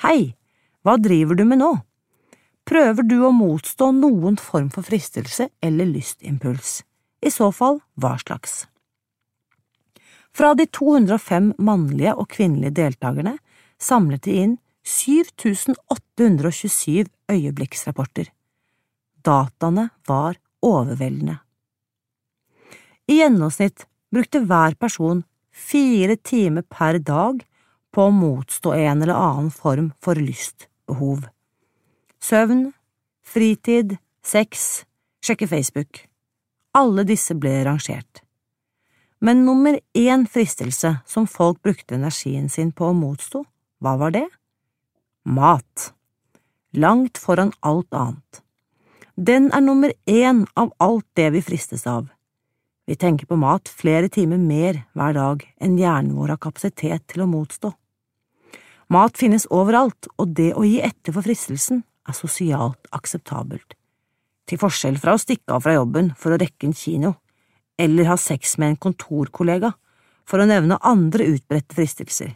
Hei, 0.02 0.34
hva 0.82 0.98
driver 0.98 1.38
du 1.38 1.44
med 1.46 1.62
nå? 1.62 1.72
Prøver 2.66 3.06
du 3.06 3.16
å 3.26 3.32
motstå 3.34 3.90
noen 3.94 4.36
form 4.38 4.68
for 4.74 4.86
fristelse 4.86 5.48
eller 5.62 5.88
lystimpuls? 5.88 6.82
I 7.22 7.30
så 7.30 7.50
fall, 7.54 7.80
hva 7.98 8.16
slags? 8.18 8.64
Fra 10.34 10.54
de 10.58 10.66
205 10.66 11.52
mannlige 11.62 12.14
og 12.16 12.30
kvinnelige 12.32 12.76
deltakerne 12.78 13.36
samlet 13.82 14.22
de 14.26 14.36
inn 14.44 14.54
7827 14.84 17.06
øyeblikksrapporter. 17.30 18.24
Dataene 19.24 19.88
var 20.08 20.36
overveldende. 20.62 21.38
I 23.08 23.14
gjennomsnitt 23.20 23.86
brukte 24.12 24.40
hver 24.46 24.74
person 24.80 25.24
fire 25.52 26.16
timer 26.16 26.62
per 26.62 26.98
dag 26.98 27.44
på 27.92 28.06
å 28.08 28.14
motstå 28.14 28.72
en 28.74 29.02
eller 29.02 29.14
annen 29.14 29.50
form 29.52 29.92
for 30.00 30.14
lystbehov. 30.18 31.28
Søvn, 32.22 32.72
fritid, 33.22 33.98
sex, 34.24 34.84
sjekke 35.22 35.48
Facebook. 35.50 36.08
Alle 36.74 37.04
disse 37.04 37.34
ble 37.36 37.64
rangert. 37.66 38.22
Men 39.22 39.44
nummer 39.46 39.78
én 39.94 40.26
fristelse 40.26 40.96
som 41.06 41.28
folk 41.30 41.62
brukte 41.62 41.94
energien 41.94 42.48
sin 42.50 42.72
på 42.72 42.88
å 42.88 42.96
motstå, 42.96 43.44
hva 43.82 43.96
var 44.00 44.10
det? 44.14 44.26
Mat. 45.24 45.92
Langt 46.72 47.18
foran 47.18 47.52
alt 47.60 47.94
annet. 47.94 48.42
Den 49.14 49.50
er 49.52 49.60
nummer 49.60 49.92
én 50.08 50.46
av 50.56 50.72
alt 50.80 51.06
det 51.14 51.30
vi 51.34 51.42
fristes 51.42 51.86
av. 51.86 52.08
Vi 52.86 52.96
tenker 52.96 53.26
på 53.26 53.36
mat 53.36 53.68
flere 53.68 54.08
timer 54.08 54.40
mer 54.40 54.82
hver 54.96 55.14
dag 55.14 55.44
enn 55.62 55.76
hjernen 55.78 56.16
vår 56.16 56.34
har 56.34 56.42
kapasitet 56.42 57.06
til 57.12 57.22
å 57.22 57.30
motstå. 57.30 57.70
Mat 58.92 59.16
finnes 59.16 59.46
overalt, 59.48 60.08
og 60.18 60.34
det 60.36 60.50
å 60.58 60.64
gi 60.66 60.80
etter 60.84 61.14
for 61.14 61.24
fristelsen 61.24 61.84
er 62.08 62.18
sosialt 62.18 62.90
akseptabelt. 62.92 63.76
til 64.42 64.58
forskjell 64.58 64.98
fra 64.98 65.14
å 65.14 65.20
stikke 65.22 65.54
av 65.54 65.62
fra 65.62 65.76
jobben 65.76 66.10
for 66.18 66.34
å 66.34 66.36
rekke 66.36 66.66
en 66.66 66.74
kino, 66.74 67.14
eller 67.78 68.10
ha 68.10 68.16
sex 68.18 68.58
med 68.58 68.68
en 68.68 68.76
kontorkollega, 68.76 69.70
for 70.26 70.42
å 70.42 70.46
nevne 70.46 70.80
andre 70.82 71.24
utbredte 71.30 71.74
fristelser. 71.78 72.34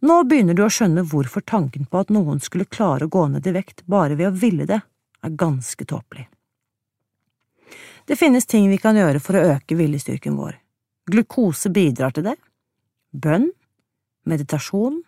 Nå 0.00 0.22
begynner 0.24 0.56
du 0.56 0.62
å 0.64 0.72
skjønne 0.72 1.04
hvorfor 1.04 1.44
tanken 1.44 1.84
på 1.84 2.00
at 2.00 2.12
noen 2.14 2.40
skulle 2.40 2.68
klare 2.68 3.04
å 3.04 3.12
gå 3.12 3.26
ned 3.28 3.46
i 3.46 3.52
vekt 3.52 3.82
bare 3.84 4.16
ved 4.16 4.30
å 4.30 4.36
ville 4.36 4.66
det, 4.68 4.80
er 5.20 5.36
ganske 5.36 5.84
tåpelig. 5.84 6.26
Det 8.08 8.16
finnes 8.16 8.48
ting 8.48 8.70
vi 8.70 8.80
kan 8.80 8.96
gjøre 8.96 9.20
for 9.20 9.36
å 9.36 9.44
øke 9.54 9.76
viljestyrken 9.76 10.38
vår. 10.40 10.56
Glukose 11.10 11.68
bidrar 11.70 12.16
til 12.16 12.30
det. 12.30 12.36
Bønn, 13.12 13.50
meditasjon, 14.24 15.02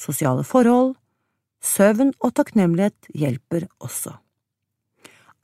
sosiale 0.00 0.42
forhold, 0.44 0.96
søvn 1.62 2.10
og 2.18 2.34
takknemlighet 2.34 3.12
hjelper 3.14 3.68
også. 3.78 4.16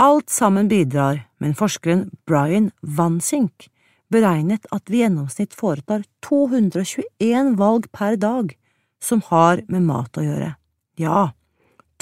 Alt 0.02 0.30
sammen 0.30 0.68
bidrar, 0.70 1.24
men 1.38 1.54
forskeren 1.58 2.08
Brian 2.26 2.72
Vansink 2.82 3.68
beregnet 4.10 4.66
at 4.74 4.90
vi 4.90 5.00
i 5.00 5.04
gjennomsnitt 5.04 5.54
foretar 5.58 6.04
221 6.26 7.54
valg 7.58 7.88
per 7.94 8.18
dag 8.18 8.54
som 9.02 9.22
har 9.30 9.62
med 9.68 9.86
mat 9.86 10.18
å 10.18 10.24
gjøre. 10.24 10.54
Ja, 10.98 11.30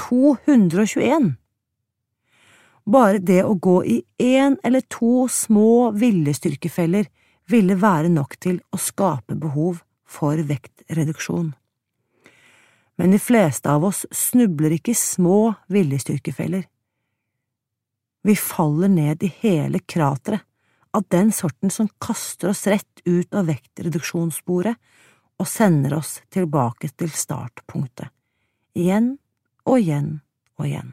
221! 0.00 1.35
Bare 2.87 3.19
det 3.19 3.43
å 3.43 3.57
gå 3.59 3.81
i 3.85 3.97
én 4.23 4.57
eller 4.65 4.85
to 4.93 5.26
små 5.33 5.91
viljestyrkefeller 5.99 7.09
ville 7.50 7.75
være 7.79 8.11
nok 8.12 8.37
til 8.43 8.61
å 8.71 8.79
skape 8.79 9.35
behov 9.38 9.83
for 10.07 10.38
vektreduksjon. 10.38 11.50
Men 12.97 13.12
de 13.12 13.21
fleste 13.21 13.71
av 13.71 13.85
oss 13.85 14.05
snubler 14.15 14.79
ikke 14.79 14.95
i 14.95 14.99
små 14.99 15.57
viljestyrkefeller. 15.73 16.65
Vi 18.26 18.37
faller 18.38 18.91
ned 18.91 19.23
i 19.23 19.33
hele 19.43 19.83
krateret, 19.83 20.43
av 20.97 21.05
den 21.12 21.29
sorten 21.35 21.69
som 21.69 21.91
kaster 22.00 22.55
oss 22.55 22.62
rett 22.71 23.03
ut 23.05 23.35
av 23.37 23.50
vektreduksjonssporet 23.50 24.79
og 25.37 25.49
sender 25.49 25.97
oss 25.99 26.21
tilbake 26.33 26.88
til 26.97 27.11
startpunktet, 27.12 28.09
igjen 28.76 29.16
og 29.66 29.81
igjen 29.81 30.12
og 30.57 30.69
igjen. 30.69 30.93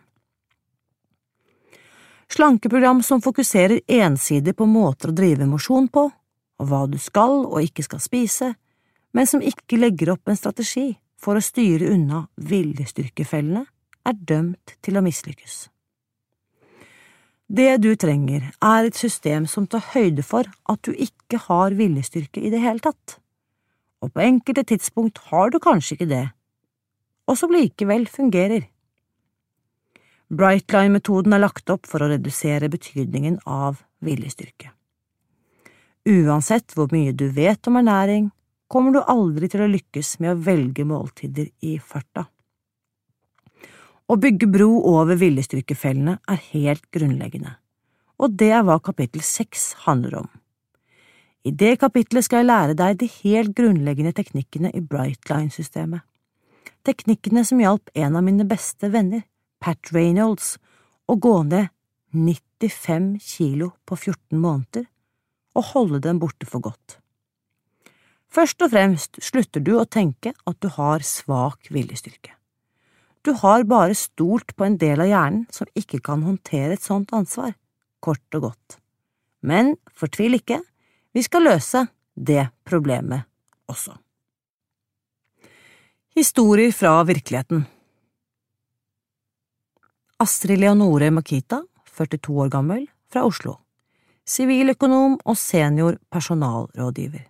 Slankeprogram 2.34 3.04
som 3.04 3.22
fokuserer 3.22 3.84
ensidig 3.88 4.56
på 4.58 4.66
måter 4.66 5.12
å 5.12 5.16
drive 5.16 5.46
mosjon 5.46 5.88
på, 5.88 6.08
og 6.60 6.70
hva 6.70 6.86
du 6.90 6.98
skal 7.02 7.44
og 7.46 7.62
ikke 7.62 7.86
skal 7.86 8.02
spise, 8.02 8.54
men 9.14 9.30
som 9.30 9.44
ikke 9.44 9.78
legger 9.78 10.16
opp 10.16 10.32
en 10.32 10.40
strategi 10.40 10.88
for 11.22 11.38
å 11.38 11.44
styre 11.44 11.92
unna 11.94 12.26
viljestyrkefellene, 12.42 13.68
er 14.04 14.18
dømt 14.18 14.76
til 14.84 14.98
å 14.98 15.04
mislykkes. 15.06 15.68
Det 17.54 17.78
du 17.84 17.94
trenger, 18.00 18.50
er 18.58 18.88
et 18.88 18.98
system 18.98 19.46
som 19.48 19.68
tar 19.70 19.86
høyde 19.94 20.26
for 20.26 20.50
at 20.50 20.82
du 20.84 20.92
ikke 20.92 21.38
har 21.46 21.76
viljestyrke 21.78 22.42
i 22.42 22.50
det 22.52 22.64
hele 22.64 22.82
tatt 22.84 23.20
og 24.04 24.12
på 24.12 24.24
enkelte 24.24 24.66
tidspunkt 24.68 25.22
har 25.32 25.54
du 25.54 25.60
kanskje 25.64 25.96
ikke 25.98 26.10
det, 26.12 26.26
og 27.30 27.40
som 27.40 27.54
likevel 27.56 28.06
fungerer. 28.12 28.68
Brightline-metoden 30.34 31.36
er 31.36 31.44
lagt 31.44 31.70
opp 31.72 31.88
for 31.88 32.04
å 32.04 32.10
redusere 32.12 32.72
betydningen 32.74 33.40
av 33.48 33.84
viljestyrke. 34.04 34.74
Uansett 36.10 36.76
hvor 36.76 36.92
mye 36.92 37.14
du 37.16 37.30
vet 37.32 37.64
om 37.70 37.80
ernæring, 37.80 38.32
kommer 38.68 38.96
du 38.96 39.04
aldri 39.08 39.48
til 39.52 39.64
å 39.64 39.72
lykkes 39.72 40.18
med 40.20 40.34
å 40.34 40.42
velge 40.50 40.84
måltider 40.90 41.48
i 41.64 41.78
farta. 41.80 42.26
Å 44.12 44.20
bygge 44.20 44.50
bro 44.52 44.82
over 44.90 45.16
viljestyrkefellene 45.22 46.18
er 46.28 46.48
helt 46.52 46.90
grunnleggende, 46.92 47.56
og 48.20 48.36
det 48.42 48.52
er 48.52 48.66
hva 48.68 48.82
kapittel 48.84 49.24
seks 49.24 49.72
handler 49.86 50.26
om. 50.26 50.32
I 51.44 51.52
det 51.52 51.76
kapitlet 51.82 52.24
skal 52.24 52.44
jeg 52.44 52.48
lære 52.48 52.76
deg 52.80 53.00
de 53.02 53.10
helt 53.20 53.52
grunnleggende 53.58 54.14
teknikkene 54.16 54.72
i 54.72 54.80
Brightline-systemet. 54.80 56.00
Teknikkene 56.88 57.44
som 57.48 57.60
hjalp 57.60 57.92
en 58.00 58.16
av 58.16 58.24
mine 58.24 58.46
beste 58.48 58.88
venner, 58.92 59.26
Pat 59.60 59.92
Reynolds, 59.92 60.56
å 61.08 61.18
gå 61.20 61.36
ned 61.48 61.68
95 62.16 63.18
kilo 63.20 63.74
på 63.84 63.98
14 64.00 64.40
måneder 64.40 64.88
og 65.60 65.70
holde 65.74 66.00
dem 66.08 66.22
borte 66.24 66.48
for 66.48 66.64
godt. 66.64 66.98
Først 68.34 68.64
og 68.66 68.72
fremst 68.74 69.20
slutter 69.22 69.62
du 69.62 69.76
å 69.78 69.86
tenke 69.86 70.32
at 70.48 70.58
du 70.64 70.72
har 70.80 71.04
svak 71.06 71.68
viljestyrke. 71.70 72.32
Du 73.24 73.36
har 73.40 73.68
bare 73.68 73.96
stolt 73.96 74.56
på 74.56 74.66
en 74.66 74.80
del 74.80 75.04
av 75.04 75.12
hjernen 75.12 75.44
som 75.52 75.70
ikke 75.80 76.00
kan 76.04 76.24
håndtere 76.24 76.76
et 76.76 76.84
sånt 76.84 77.12
ansvar, 77.16 77.54
kort 78.04 78.40
og 78.40 78.50
godt. 78.50 78.80
Men 79.44 79.76
fortvil 79.96 80.40
ikke, 80.40 80.64
vi 81.14 81.24
skal 81.24 81.46
løse 81.46 81.86
det 82.16 82.48
problemet 82.66 83.28
også. 83.70 83.94
Historier 86.16 86.72
fra 86.74 87.04
virkeligheten 87.04 87.66
Astrid 90.24 90.60
Leonore 90.60 91.12
Makita, 91.12 91.64
42 91.98 92.38
år 92.46 92.50
gammel, 92.50 92.86
fra 93.12 93.26
Oslo. 93.28 93.58
Siviløkonom 94.26 95.18
og 95.26 95.38
senior 95.38 95.98
personalrådgiver. 96.10 97.26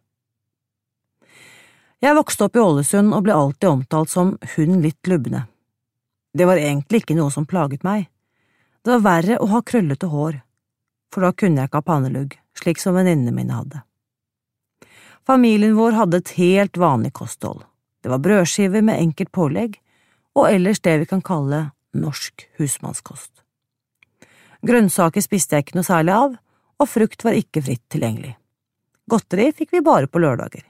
Jeg 2.04 2.18
vokste 2.20 2.46
opp 2.46 2.60
i 2.60 2.62
Ålesund 2.62 3.16
og 3.16 3.24
ble 3.26 3.34
alltid 3.34 3.70
omtalt 3.70 4.12
som 4.12 4.36
hun 4.56 4.78
litt 4.84 5.08
lubne. 5.08 5.48
Det 6.34 6.46
var 6.46 6.62
egentlig 6.62 7.02
ikke 7.02 7.18
noe 7.18 7.32
som 7.32 7.48
plaget 7.50 7.88
meg. 7.88 8.12
Det 8.84 8.94
var 8.94 9.06
verre 9.08 9.40
å 9.40 9.50
ha 9.56 9.64
krøllete 9.64 10.12
hår, 10.12 10.40
for 11.14 11.26
da 11.26 11.32
kunne 11.34 11.64
jeg 11.64 11.72
ikke 11.72 11.82
ha 11.82 11.88
pannelugg 11.88 12.38
slik 12.58 12.82
som 12.82 12.96
venninnene 12.98 13.34
mine 13.36 13.58
hadde. 13.58 13.84
Familien 15.28 15.78
vår 15.78 15.96
hadde 15.98 16.20
et 16.20 16.34
helt 16.38 16.78
vanlig 16.78 17.14
kosthold. 17.16 17.64
Det 18.04 18.12
var 18.12 18.20
brødskiver 18.20 18.84
med 18.84 19.00
enkelt 19.00 19.32
pålegg, 19.32 19.80
og 20.36 20.50
ellers 20.50 20.82
det 20.84 20.98
vi 21.00 21.08
kan 21.08 21.22
kalle 21.24 21.70
norsk 21.96 22.48
husmannskost. 22.60 23.32
Grønnsaker 24.64 25.24
spiste 25.24 25.56
jeg 25.56 25.66
ikke 25.66 25.78
noe 25.78 25.88
særlig 25.88 26.16
av, 26.16 26.36
og 26.80 26.90
frukt 26.90 27.24
var 27.24 27.38
ikke 27.38 27.64
fritt 27.64 27.84
tilgjengelig. 27.94 28.34
Godteri 29.10 29.50
fikk 29.56 29.76
vi 29.76 29.84
bare 29.84 30.08
på 30.08 30.22
lørdager. 30.24 30.64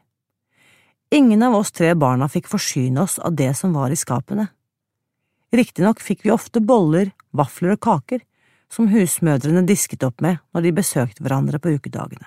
Ingen 1.14 1.44
av 1.46 1.56
oss 1.56 1.72
tre 1.72 1.92
barna 1.94 2.26
fikk 2.30 2.50
forsyne 2.50 3.04
oss 3.06 3.20
av 3.22 3.36
det 3.38 3.52
som 3.58 3.74
var 3.78 3.94
i 3.94 3.98
skapene. 3.98 4.48
Riktignok 5.54 6.02
fikk 6.02 6.24
vi 6.26 6.34
ofte 6.34 6.62
boller, 6.62 7.12
vafler 7.30 7.76
og 7.76 7.82
kaker, 7.86 8.24
som 8.74 8.90
husmødrene 8.90 9.66
disket 9.70 10.04
opp 10.08 10.24
med 10.26 10.40
når 10.54 10.66
de 10.66 10.78
besøkte 10.80 11.24
hverandre 11.24 11.60
på 11.62 11.76
ukedagene. 11.78 12.26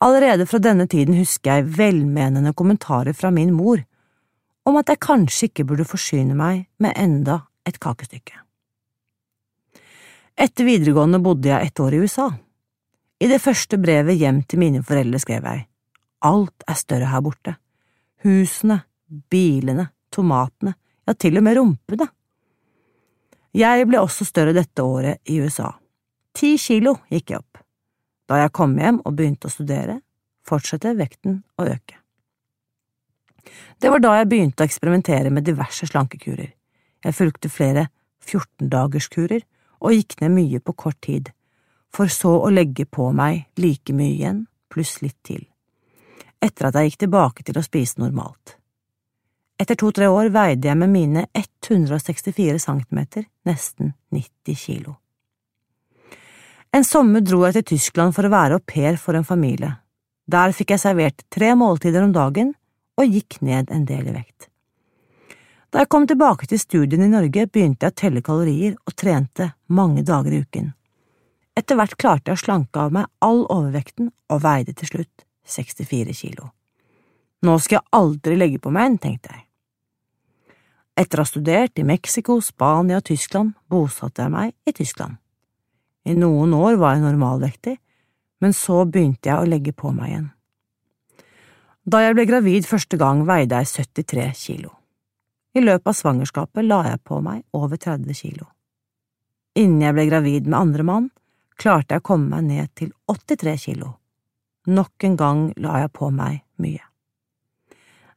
Allerede 0.00 0.46
fra 0.48 0.60
denne 0.62 0.86
tiden 0.88 1.16
husker 1.18 1.58
jeg 1.58 1.72
velmenende 1.76 2.52
kommentarer 2.56 3.16
fra 3.16 3.32
min 3.32 3.52
mor 3.52 3.82
om 4.68 4.76
at 4.80 4.92
jeg 4.92 5.00
kanskje 5.04 5.48
ikke 5.48 5.66
burde 5.68 5.88
forsyne 5.88 6.36
meg 6.36 6.66
med 6.80 6.96
enda 6.96 7.40
et 7.68 7.80
kakestykke. 7.80 8.36
Etter 10.40 10.64
videregående 10.64 11.20
bodde 11.20 11.50
jeg 11.50 11.68
et 11.68 11.80
år 11.84 11.96
i 11.96 12.00
USA. 12.00 12.30
I 13.20 13.28
det 13.28 13.42
første 13.44 13.76
brevet 13.80 14.16
hjem 14.16 14.40
til 14.48 14.62
mine 14.62 14.80
foreldre 14.84 15.20
skrev 15.20 15.48
jeg 15.48 15.66
Alt 16.24 16.64
er 16.68 16.76
større 16.76 17.08
her 17.08 17.20
borte. 17.24 17.54
Husene, 18.24 18.82
bilene, 19.32 19.86
tomatene, 20.12 20.74
ja, 21.08 21.14
til 21.16 21.40
og 21.40 21.44
med 21.44 21.56
rumpene. 21.56 22.08
Jeg 23.56 23.86
ble 23.90 23.98
også 23.98 24.24
større 24.28 24.54
dette 24.54 24.82
året 24.82 25.18
i 25.26 25.40
USA. 25.42 25.72
Ti 26.36 26.54
kilo 26.60 26.94
gikk 27.10 27.32
jeg 27.32 27.40
opp. 27.40 27.62
Da 28.30 28.38
jeg 28.38 28.52
kom 28.54 28.76
hjem 28.78 29.00
og 29.02 29.16
begynte 29.18 29.48
å 29.48 29.52
studere, 29.52 29.98
fortsatte 30.46 30.94
vekten 30.98 31.40
å 31.58 31.66
øke. 31.66 31.98
Det 33.80 33.90
var 33.90 34.02
da 34.04 34.14
jeg 34.20 34.28
begynte 34.30 34.62
å 34.62 34.68
eksperimentere 34.68 35.32
med 35.34 35.48
diverse 35.48 35.88
slankekurer. 35.88 36.52
Jeg 37.02 37.16
fulgte 37.16 37.50
flere 37.50 37.88
14-dagerskurer 38.22 39.42
og 39.80 39.96
gikk 39.96 40.20
ned 40.20 40.36
mye 40.36 40.60
på 40.62 40.76
kort 40.78 41.00
tid, 41.02 41.32
for 41.90 42.12
så 42.12 42.36
å 42.44 42.52
legge 42.52 42.86
på 42.86 43.08
meg 43.16 43.48
like 43.58 43.96
mye 43.96 44.12
igjen, 44.12 44.44
pluss 44.70 45.00
litt 45.02 45.18
til, 45.26 45.42
etter 46.38 46.68
at 46.68 46.78
jeg 46.78 46.92
gikk 46.92 47.04
tilbake 47.06 47.46
til 47.48 47.58
å 47.58 47.66
spise 47.66 47.98
normalt. 47.98 48.59
Etter 49.60 49.76
to–tre 49.76 50.08
år 50.08 50.30
veide 50.32 50.70
jeg 50.70 50.78
med 50.80 50.88
mine 50.88 51.26
164 51.36 52.62
centimeter 52.62 53.26
nesten 53.44 53.92
90 54.14 54.56
kilo. 54.56 54.94
En 56.72 56.86
sommer 56.86 57.20
dro 57.20 57.42
jeg 57.44 57.58
til 57.58 57.66
Tyskland 57.74 58.14
for 58.16 58.24
å 58.24 58.32
være 58.32 58.56
au 58.56 58.62
pair 58.64 58.96
for 58.96 59.18
en 59.18 59.26
familie. 59.26 59.74
Der 60.30 60.54
fikk 60.56 60.72
jeg 60.72 60.84
servert 60.84 61.24
tre 61.28 61.50
måltider 61.58 62.06
om 62.06 62.14
dagen 62.14 62.54
og 62.96 63.10
gikk 63.10 63.40
ned 63.44 63.72
en 63.74 63.84
del 63.84 64.08
i 64.08 64.14
vekt. 64.14 64.46
Da 65.70 65.82
jeg 65.82 65.90
kom 65.92 66.06
tilbake 66.08 66.48
til 66.50 66.58
studiene 66.58 67.06
i 67.06 67.12
Norge, 67.12 67.44
begynte 67.46 67.86
jeg 67.86 67.92
å 67.92 67.98
telle 68.00 68.22
kalorier 68.26 68.78
og 68.86 68.96
trente 68.98 69.52
mange 69.68 70.06
dager 70.06 70.34
i 70.34 70.40
uken. 70.46 70.72
Etter 71.58 71.76
hvert 71.76 71.98
klarte 72.00 72.32
jeg 72.32 72.38
å 72.38 72.44
slanke 72.44 72.80
av 72.80 72.96
meg 72.96 73.10
all 73.20 73.44
overvekten 73.44 74.08
og 74.32 74.42
veide 74.46 74.72
til 74.78 74.94
slutt 74.94 75.26
64 75.44 76.16
kilo. 76.16 76.48
Nå 77.44 77.58
skal 77.60 77.80
jeg 77.80 77.88
aldri 77.98 78.40
legge 78.40 78.62
på 78.62 78.72
meg 78.72 78.88
en, 78.88 78.98
tenkte 79.04 79.34
jeg. 79.34 79.44
Etter 81.00 81.20
å 81.20 81.24
ha 81.24 81.28
studert 81.28 81.80
i 81.80 81.86
Mexico, 81.86 82.36
Spania 82.44 82.98
og 83.00 83.06
Tyskland 83.08 83.54
bosatte 83.72 84.26
jeg 84.26 84.32
meg 84.34 84.52
i 84.68 84.74
Tyskland. 84.76 85.16
I 86.04 86.16
noen 86.16 86.52
år 86.56 86.76
var 86.80 86.96
jeg 86.96 87.06
normalvektig, 87.06 87.76
men 88.40 88.52
så 88.56 88.82
begynte 88.84 89.30
jeg 89.30 89.40
å 89.40 89.48
legge 89.48 89.72
på 89.76 89.92
meg 89.96 90.12
igjen. 90.12 90.28
Da 91.88 92.02
jeg 92.04 92.16
ble 92.16 92.26
gravid 92.28 92.68
første 92.68 92.98
gang, 93.00 93.24
veide 93.28 93.62
jeg 93.62 93.86
73 93.88 94.26
kilo. 94.36 94.74
I 95.56 95.64
løpet 95.64 95.88
av 95.90 95.96
svangerskapet 95.96 96.66
la 96.66 96.82
jeg 96.90 97.00
på 97.08 97.22
meg 97.24 97.42
over 97.56 97.80
30 97.80 98.20
kilo. 98.20 98.50
Innen 99.58 99.86
jeg 99.86 99.96
ble 99.96 100.06
gravid 100.10 100.46
med 100.46 100.58
andre 100.60 100.86
mann, 100.86 101.08
klarte 101.56 101.96
jeg 101.96 102.04
å 102.04 102.08
komme 102.12 102.36
meg 102.36 102.46
ned 102.50 102.74
til 102.76 102.92
83 103.08 103.56
kilo. 103.64 103.94
Nok 104.68 105.08
en 105.08 105.16
gang 105.16 105.42
la 105.56 105.80
jeg 105.82 105.92
på 105.96 106.12
meg 106.12 106.44
mye. 106.60 106.89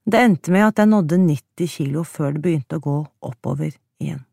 Det 0.05 0.19
endte 0.19 0.51
med 0.51 0.67
at 0.67 0.79
jeg 0.81 0.91
nådde 0.91 1.17
90 1.17 1.69
kilo 1.77 2.03
før 2.03 2.35
det 2.35 2.43
begynte 2.43 2.79
å 2.79 2.83
gå 2.83 2.95
oppover 3.23 3.71
igjen. 4.03 4.25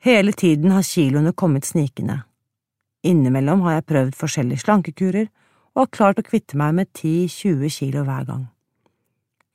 Hele 0.00 0.32
tiden 0.32 0.72
har 0.72 0.84
kiloene 0.84 1.32
kommet 1.32 1.68
snikende. 1.68 2.22
Innimellom 3.04 3.64
har 3.64 3.78
jeg 3.78 3.88
prøvd 3.88 4.16
forskjellige 4.16 4.64
slankekurer 4.64 5.28
og 5.74 5.82
har 5.82 5.92
klart 5.96 6.20
å 6.20 6.26
kvitte 6.26 6.58
meg 6.60 6.76
med 6.76 6.90
10–20 6.92 7.72
kilo 7.72 8.04
hver 8.04 8.26
gang, 8.28 8.46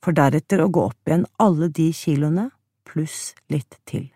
for 0.02 0.16
deretter 0.16 0.62
å 0.62 0.70
gå 0.70 0.86
opp 0.90 1.10
igjen 1.10 1.26
alle 1.42 1.68
de 1.70 1.90
kiloene 1.94 2.48
pluss 2.86 3.34
litt 3.52 3.78
til. 3.86 4.08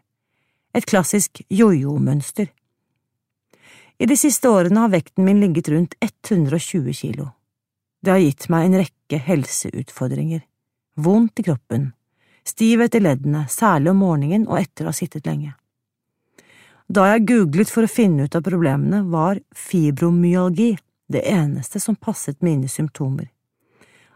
Et 0.74 0.86
klassisk 0.86 1.42
jojo-mønster. 1.50 2.50
I 4.00 4.06
de 4.06 4.16
siste 4.16 4.48
årene 4.48 4.86
har 4.86 4.94
vekten 4.94 5.26
min 5.26 5.42
ligget 5.42 5.68
rundt 5.70 5.98
120 6.00 6.94
kilo. 6.94 7.26
Det 8.00 8.14
har 8.14 8.22
gitt 8.22 8.48
meg 8.48 8.66
en 8.66 8.78
rekke 8.80 8.99
helseutfordringer. 9.18 10.42
Vondt 10.94 11.40
i 11.40 11.42
kroppen, 11.42 11.92
stivhet 12.44 12.94
i 12.94 13.00
leddene, 13.00 13.46
særlig 13.48 13.90
om 13.90 14.04
morgenen 14.04 14.46
og 14.48 14.60
etter 14.60 14.86
å 14.86 14.92
ha 14.92 14.96
sittet 14.96 15.26
lenge. 15.26 15.54
Da 16.90 17.06
jeg 17.12 17.26
googlet 17.28 17.70
for 17.70 17.86
å 17.86 17.90
finne 17.90 18.26
ut 18.26 18.34
av 18.34 18.42
problemene, 18.42 19.04
var 19.06 19.38
fibromyalgi 19.54 20.76
det 21.10 21.22
eneste 21.30 21.80
som 21.80 21.96
passet 21.96 22.42
mine 22.42 22.68
symptomer. 22.68 23.28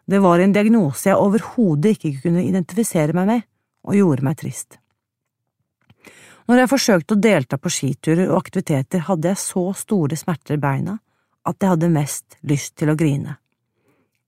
Det 0.07 0.19
var 0.19 0.39
en 0.39 0.53
diagnose 0.53 1.09
jeg 1.09 1.19
overhodet 1.19 1.95
ikke 1.95 2.27
kunne 2.27 2.43
identifisere 2.45 3.15
meg 3.17 3.31
med, 3.31 3.45
og 3.85 3.97
gjorde 3.97 4.27
meg 4.27 4.39
trist. 4.41 4.79
Når 6.45 6.61
jeg 6.61 6.71
forsøkte 6.75 7.17
å 7.17 7.23
delta 7.25 7.57
på 7.57 7.73
skiturer 7.73 8.29
og 8.29 8.43
aktiviteter, 8.43 9.07
hadde 9.07 9.31
jeg 9.31 9.41
så 9.41 9.65
store 9.79 10.19
smerter 10.19 10.59
i 10.59 10.61
beina 10.61 10.99
at 11.45 11.57
jeg 11.61 11.73
hadde 11.73 11.93
mest 11.93 12.37
lyst 12.45 12.75
til 12.81 12.93
å 12.93 12.99
grine. 12.99 13.39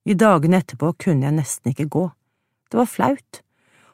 I 0.07 0.15
dagene 0.15 0.61
etterpå 0.63 0.93
kunne 1.03 1.27
jeg 1.27 1.35
nesten 1.35 1.73
ikke 1.73 1.89
gå. 1.91 2.05
Det 2.71 2.79
var 2.79 2.91
flaut, 2.91 3.43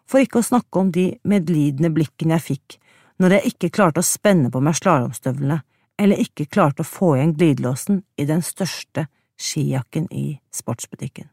for 0.08 0.20
ikke 0.20 0.42
å 0.42 0.46
snakke 0.46 0.80
om 0.80 0.92
de 0.92 1.06
medlidende 1.28 1.92
blikkene 1.94 2.36
jeg 2.36 2.48
fikk 2.50 2.78
når 3.22 3.36
jeg 3.36 3.52
ikke 3.52 3.70
klarte 3.76 4.02
å 4.02 4.06
spenne 4.06 4.50
på 4.52 4.60
meg 4.64 4.76
slalåmstøvlene 4.76 5.60
eller 6.02 6.20
ikke 6.20 6.48
klarte 6.50 6.82
å 6.82 6.88
få 6.88 7.14
igjen 7.16 7.36
glidelåsen 7.36 8.02
i 8.18 8.26
den 8.28 8.42
største 8.44 9.06
skijakken 9.38 10.08
i 10.10 10.40
sportsbutikken. 10.52 11.28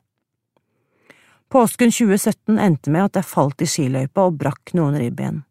Påsken 1.50 1.92
2017 1.92 2.60
endte 2.62 2.92
med 2.94 3.08
at 3.08 3.18
jeg 3.18 3.26
falt 3.32 3.64
i 3.66 3.68
skiløypa 3.70 4.28
og 4.30 4.38
brakk 4.38 4.76
noen 4.78 5.00
ribben. 5.02 5.44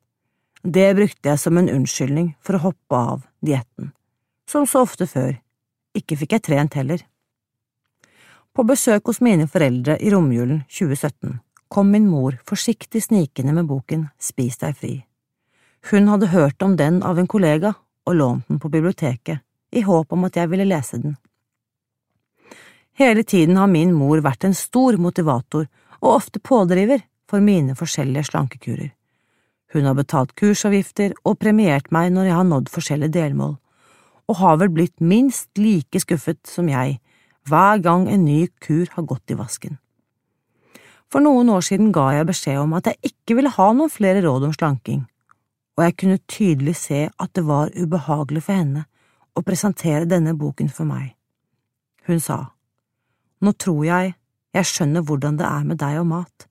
Det 0.63 0.93
brukte 0.95 1.33
jeg 1.33 1.43
som 1.43 1.59
en 1.59 1.71
unnskyldning 1.73 2.33
for 2.45 2.55
å 2.55 2.65
hoppe 2.69 3.01
av 3.13 3.25
dietten. 3.45 3.91
Som 4.49 4.67
så 4.67 4.85
ofte 4.87 5.09
før, 5.11 5.35
ikke 5.99 6.17
fikk 6.21 6.37
jeg 6.37 6.47
trent 6.47 6.79
heller. 6.79 7.03
På 8.57 8.65
besøk 8.67 9.07
hos 9.07 9.21
mine 9.21 9.47
foreldre 9.47 9.99
i 10.03 10.11
romjulen 10.11 10.65
2017 10.69 11.39
kom 11.69 11.91
min 11.93 12.09
mor 12.09 12.39
forsiktig 12.49 13.03
snikende 13.05 13.53
med 13.53 13.69
boken 13.69 14.09
Spis 14.19 14.59
deg 14.59 14.77
fri. 14.77 14.95
Hun 15.91 16.09
hadde 16.09 16.33
hørt 16.33 16.63
om 16.63 16.77
den 16.77 17.03
av 17.03 17.19
en 17.19 17.29
kollega 17.29 17.75
og 18.09 18.17
lånt 18.17 18.49
den 18.49 18.59
på 18.59 18.71
biblioteket, 18.73 19.41
i 19.71 19.85
håp 19.85 20.13
om 20.13 20.25
at 20.25 20.37
jeg 20.37 20.51
ville 20.51 20.67
lese 20.69 20.99
den. 20.99 21.17
Hele 22.99 23.23
tiden 23.23 23.57
har 23.57 23.69
min 23.71 23.93
mor 23.95 24.19
vært 24.25 24.45
en 24.49 24.57
stor 24.57 24.97
motivator 24.99 25.69
og 26.01 26.15
ofte 26.17 26.41
pådriver 26.41 27.05
for 27.31 27.45
mine 27.45 27.77
forskjellige 27.79 28.31
slankekurer. 28.31 28.91
Hun 29.73 29.85
har 29.85 29.95
betalt 29.95 30.33
kursavgifter 30.35 31.13
og 31.25 31.39
premiert 31.39 31.93
meg 31.93 32.11
når 32.15 32.31
jeg 32.31 32.39
har 32.39 32.49
nådd 32.49 32.71
forskjellige 32.73 33.15
delmål, 33.15 33.59
og 34.29 34.41
har 34.41 34.57
vel 34.61 34.73
blitt 34.73 34.97
minst 35.01 35.51
like 35.61 36.01
skuffet 36.01 36.41
som 36.49 36.69
jeg 36.73 36.99
hver 37.49 37.83
gang 37.83 38.09
en 38.09 38.25
ny 38.25 38.47
kur 38.65 38.89
har 38.95 39.07
gått 39.09 39.33
i 39.33 39.39
vasken. 39.39 39.79
For 41.09 41.25
noen 41.25 41.49
år 41.49 41.65
siden 41.65 41.93
ga 41.93 42.11
jeg 42.13 42.29
beskjed 42.29 42.61
om 42.61 42.75
at 42.77 42.91
jeg 42.91 43.13
ikke 43.13 43.39
ville 43.39 43.53
ha 43.55 43.69
noen 43.73 43.93
flere 43.93 44.21
råd 44.25 44.51
om 44.51 44.53
slanking, 44.57 45.07
og 45.79 45.85
jeg 45.87 45.97
kunne 46.01 46.25
tydelig 46.29 46.77
se 46.77 47.07
at 47.09 47.33
det 47.39 47.47
var 47.49 47.73
ubehagelig 47.73 48.45
for 48.45 48.61
henne 48.61 48.85
å 49.39 49.45
presentere 49.47 50.09
denne 50.11 50.35
boken 50.37 50.69
for 50.69 50.89
meg. 50.89 51.15
Hun 52.09 52.21
sa, 52.21 52.39
Nå 53.39 53.53
tror 53.55 53.85
jeg 53.87 54.15
jeg 54.57 54.67
skjønner 54.67 55.05
hvordan 55.07 55.37
det 55.39 55.47
er 55.47 55.67
med 55.69 55.79
deg 55.79 56.01
og 56.01 56.09
mat, 56.11 56.49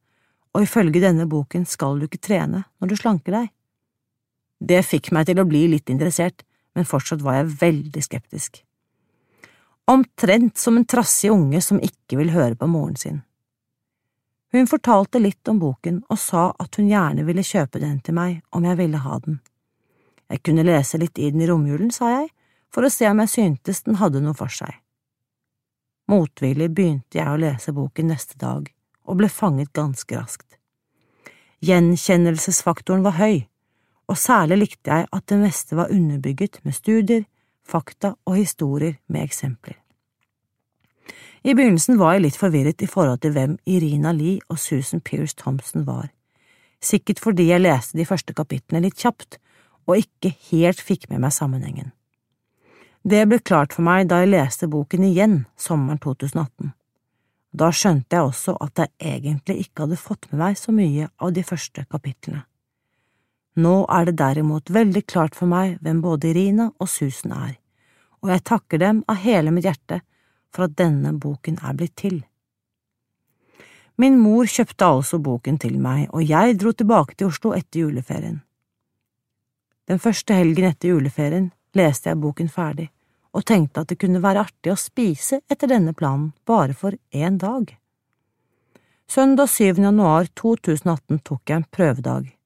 og 0.56 0.64
ifølge 0.64 1.04
denne 1.04 1.28
boken 1.30 1.66
skal 1.68 2.00
du 2.00 2.08
ikke 2.08 2.24
trene 2.24 2.64
når 2.80 2.94
du 2.94 2.96
slanker 2.96 3.36
deg. 3.36 3.50
Det 4.58 4.80
fikk 4.86 5.12
meg 5.14 5.28
til 5.28 5.42
å 5.42 5.46
bli 5.50 5.66
litt 5.70 5.92
interessert, 5.94 6.46
men 6.74 6.88
fortsatt 6.88 7.22
var 7.26 7.42
jeg 7.42 7.58
veldig 7.60 8.04
skeptisk. 8.06 8.62
Omtrent 9.88 10.58
som 10.58 10.78
en 10.78 10.86
trassig 10.86 11.32
unge 11.32 11.62
som 11.62 11.80
ikke 11.80 12.18
vil 12.20 12.34
høre 12.34 12.56
på 12.60 12.68
moren 12.68 12.96
sin. 13.00 13.22
Hun 14.52 14.68
fortalte 14.68 15.20
litt 15.20 15.48
om 15.48 15.60
boken 15.60 16.02
og 16.12 16.20
sa 16.20 16.50
at 16.60 16.76
hun 16.76 16.90
gjerne 16.92 17.24
ville 17.28 17.44
kjøpe 17.44 17.80
den 17.80 18.02
til 18.04 18.18
meg 18.18 18.42
om 18.52 18.68
jeg 18.68 18.80
ville 18.80 19.00
ha 19.04 19.20
den. 19.24 19.40
Jeg 20.28 20.44
kunne 20.44 20.66
lese 20.68 21.00
litt 21.00 21.20
i 21.20 21.30
den 21.32 21.44
i 21.44 21.48
romjulen, 21.48 21.92
sa 21.92 22.10
jeg, 22.18 22.28
for 22.68 22.84
å 22.84 22.92
se 22.92 23.08
om 23.08 23.22
jeg 23.24 23.32
syntes 23.32 23.84
den 23.86 24.00
hadde 24.02 24.20
noe 24.24 24.36
for 24.36 24.52
seg. 24.52 24.76
Motvillig 26.12 26.68
begynte 26.72 27.20
jeg 27.20 27.32
å 27.32 27.40
lese 27.40 27.72
boken 27.76 28.12
neste 28.12 28.36
dag, 28.40 28.68
og 29.08 29.20
ble 29.20 29.32
fanget 29.32 29.72
ganske 29.76 30.20
raskt. 30.20 30.60
Gjenkjennelsesfaktoren 31.64 33.08
var 33.08 33.16
høy, 33.22 33.48
og 34.08 34.20
særlig 34.20 34.60
likte 34.66 35.00
jeg 35.00 35.08
at 35.12 35.28
det 35.32 35.40
meste 35.42 35.80
var 35.80 35.96
underbygget 35.96 36.60
med 36.68 36.76
studier, 36.76 37.24
fakta 37.68 38.16
og 38.26 38.38
historier 38.40 38.98
med 39.08 39.28
eksempler. 39.28 39.78
I 41.44 41.54
begynnelsen 41.56 42.00
var 42.00 42.16
jeg 42.16 42.26
litt 42.26 42.40
forvirret 42.40 42.82
i 42.84 42.90
forhold 42.90 43.22
til 43.24 43.36
hvem 43.36 43.58
Irina 43.70 44.12
Lee 44.12 44.42
og 44.50 44.60
Susan 44.60 45.02
Pierce 45.02 45.38
Thompson 45.38 45.86
var, 45.88 46.10
sikkert 46.84 47.22
fordi 47.24 47.50
jeg 47.52 47.64
leste 47.64 47.98
de 47.98 48.08
første 48.08 48.34
kapitlene 48.36 48.88
litt 48.88 48.98
kjapt 49.00 49.40
og 49.88 50.02
ikke 50.02 50.34
helt 50.50 50.82
fikk 50.84 51.08
med 51.12 51.24
meg 51.24 51.36
sammenhengen. 51.36 51.94
Det 53.08 53.24
ble 53.30 53.40
klart 53.40 53.72
for 53.76 53.88
meg 53.88 54.10
da 54.12 54.20
jeg 54.20 54.34
leste 54.34 54.68
boken 54.68 55.06
igjen 55.08 55.38
sommeren 55.56 56.02
2018. 56.04 56.74
Da 57.58 57.70
skjønte 57.72 58.18
jeg 58.18 58.28
også 58.28 58.58
at 58.60 58.82
jeg 58.82 58.92
egentlig 59.00 59.62
ikke 59.64 59.86
hadde 59.86 60.00
fått 60.02 60.28
med 60.32 60.42
meg 60.42 60.60
så 60.60 60.76
mye 60.76 61.08
av 61.24 61.32
de 61.34 61.44
første 61.48 61.86
kapitlene. 61.88 62.44
Nå 63.58 63.88
er 63.90 64.06
det 64.06 64.20
derimot 64.20 64.70
veldig 64.70 65.02
klart 65.10 65.36
for 65.36 65.50
meg 65.50 65.80
hvem 65.82 66.02
både 66.04 66.30
Irina 66.30 66.70
og 66.78 66.90
Susan 66.92 67.34
er, 67.34 67.56
og 68.22 68.30
jeg 68.30 68.46
takker 68.46 68.82
dem 68.82 69.04
av 69.10 69.18
hele 69.24 69.54
mitt 69.54 69.66
hjerte 69.66 70.04
for 70.54 70.68
at 70.68 70.76
denne 70.78 71.16
boken 71.18 71.58
er 71.66 71.78
blitt 71.78 71.96
til. 71.98 72.20
Min 73.98 74.20
mor 74.22 74.46
kjøpte 74.46 74.86
altså 74.86 75.18
boken 75.18 75.58
til 75.58 75.80
meg, 75.82 76.06
og 76.14 76.22
jeg 76.22 76.60
dro 76.62 76.72
tilbake 76.72 77.18
til 77.18 77.32
Oslo 77.32 77.56
etter 77.58 77.82
juleferien. 77.82 78.44
Den 79.90 79.98
første 80.04 80.38
helgen 80.38 80.70
etter 80.70 80.94
juleferien 80.94 81.50
leste 81.78 82.12
jeg 82.12 82.22
boken 82.22 82.54
ferdig, 82.54 82.92
og 83.34 83.46
tenkte 83.50 83.82
at 83.82 83.90
det 83.90 83.98
kunne 83.98 84.22
være 84.22 84.46
artig 84.46 84.74
å 84.74 84.78
spise 84.78 85.42
etter 85.50 85.74
denne 85.74 85.98
planen 85.98 86.30
bare 86.46 86.78
for 86.78 86.94
én 87.10 87.42
dag. 87.42 87.74
Søndag 89.10 89.50
7. 89.50 89.82
januar 89.82 90.30
2018 90.36 91.24
tok 91.26 91.42
jeg 91.50 91.64
en 91.64 91.72
prøvedag. 91.72 92.37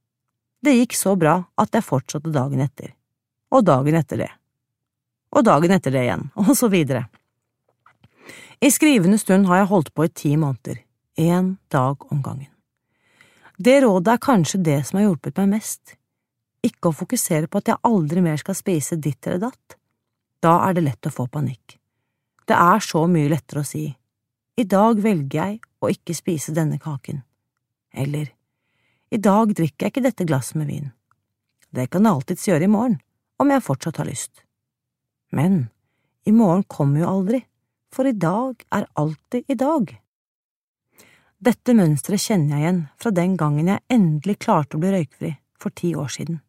Det 0.62 0.76
gikk 0.76 0.94
så 0.96 1.16
bra 1.18 1.40
at 1.58 1.74
jeg 1.74 1.86
fortsatte 1.86 2.32
dagen 2.34 2.62
etter, 2.62 2.94
og 3.50 3.66
dagen 3.66 3.98
etter 3.98 4.22
det, 4.22 4.30
og 5.34 5.46
dagen 5.48 5.74
etter 5.74 5.94
det 5.96 6.04
igjen, 6.06 6.28
og 6.38 6.54
så 6.58 6.70
videre. 6.70 7.08
I 8.62 8.70
skrivende 8.70 9.18
stund 9.18 9.48
har 9.50 9.64
jeg 9.64 9.72
holdt 9.72 9.94
på 9.98 10.06
i 10.06 10.12
ti 10.14 10.36
måneder, 10.38 10.84
én 11.18 11.56
dag 11.74 12.06
om 12.14 12.22
gangen. 12.22 12.52
Det 13.58 13.80
rådet 13.82 14.14
er 14.14 14.22
kanskje 14.22 14.62
det 14.62 14.80
som 14.86 15.00
har 15.00 15.08
hjulpet 15.08 15.38
meg 15.42 15.50
mest, 15.56 15.96
ikke 16.66 16.92
å 16.92 16.98
fokusere 16.98 17.50
på 17.50 17.62
at 17.62 17.72
jeg 17.72 17.82
aldri 17.88 18.22
mer 18.22 18.38
skal 18.38 18.58
spise 18.58 19.00
ditt 19.02 19.26
eller 19.26 19.48
datt. 19.48 19.78
Da 20.42 20.60
er 20.68 20.78
det 20.78 20.86
lett 20.86 21.10
å 21.10 21.14
få 21.14 21.26
panikk. 21.30 21.78
Det 22.46 22.58
er 22.58 22.86
så 22.86 23.08
mye 23.10 23.30
lettere 23.34 23.64
å 23.64 23.68
si, 23.68 23.88
i 24.58 24.66
dag 24.70 25.02
velger 25.02 25.38
jeg 25.40 25.60
å 25.82 25.90
ikke 25.90 26.14
spise 26.14 26.54
denne 26.54 26.78
kaken, 26.82 27.24
eller 27.94 28.30
i 29.12 29.20
dag 29.20 29.54
drikker 29.56 29.88
jeg 29.88 29.94
ikke 29.94 30.06
dette 30.08 30.28
glasset 30.28 30.58
med 30.62 30.72
vin. 30.72 30.92
Det 31.72 31.90
kan 31.92 32.06
jeg 32.06 32.16
alltids 32.16 32.48
gjøre 32.48 32.68
i 32.68 32.72
morgen, 32.72 32.98
om 33.40 33.52
jeg 33.52 33.64
fortsatt 33.64 34.00
har 34.00 34.08
lyst. 34.08 34.44
Men 35.32 35.70
i 36.28 36.34
morgen 36.36 36.64
kommer 36.68 37.04
jo 37.04 37.12
aldri 37.12 37.42
for 37.92 38.08
i 38.08 38.16
dag 38.16 38.64
er 38.72 38.88
alltid 38.96 39.52
i 39.52 39.58
dag. 39.60 39.92
Dette 41.42 41.76
mønsteret 41.76 42.22
kjenner 42.22 42.56
jeg 42.56 42.64
igjen 42.64 42.82
fra 43.02 43.12
den 43.18 43.36
gangen 43.40 43.72
jeg 43.72 43.84
endelig 43.92 44.38
klarte 44.46 44.78
å 44.78 44.82
bli 44.82 44.92
røykfri 44.94 45.32
for 45.60 45.76
ti 45.76 45.94
år 45.98 46.12
siden. 46.14 46.40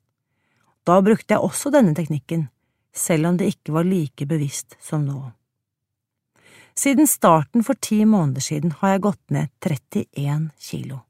Da 0.87 0.98
brukte 1.03 1.35
jeg 1.35 1.42
også 1.42 1.72
denne 1.72 1.94
teknikken, 1.96 2.48
selv 2.92 3.31
om 3.31 3.38
det 3.40 3.48
ikke 3.55 3.75
var 3.75 3.88
like 3.88 4.27
bevisst 4.29 4.77
som 4.83 5.07
nå. 5.07 5.33
Siden 6.79 7.09
starten 7.09 7.64
for 7.64 7.79
ti 7.81 8.03
måneder 8.09 8.44
siden 8.44 8.77
har 8.81 8.94
jeg 8.94 9.05
gått 9.09 9.35
ned 9.35 9.51
31 9.61 10.51
kilo. 10.61 11.03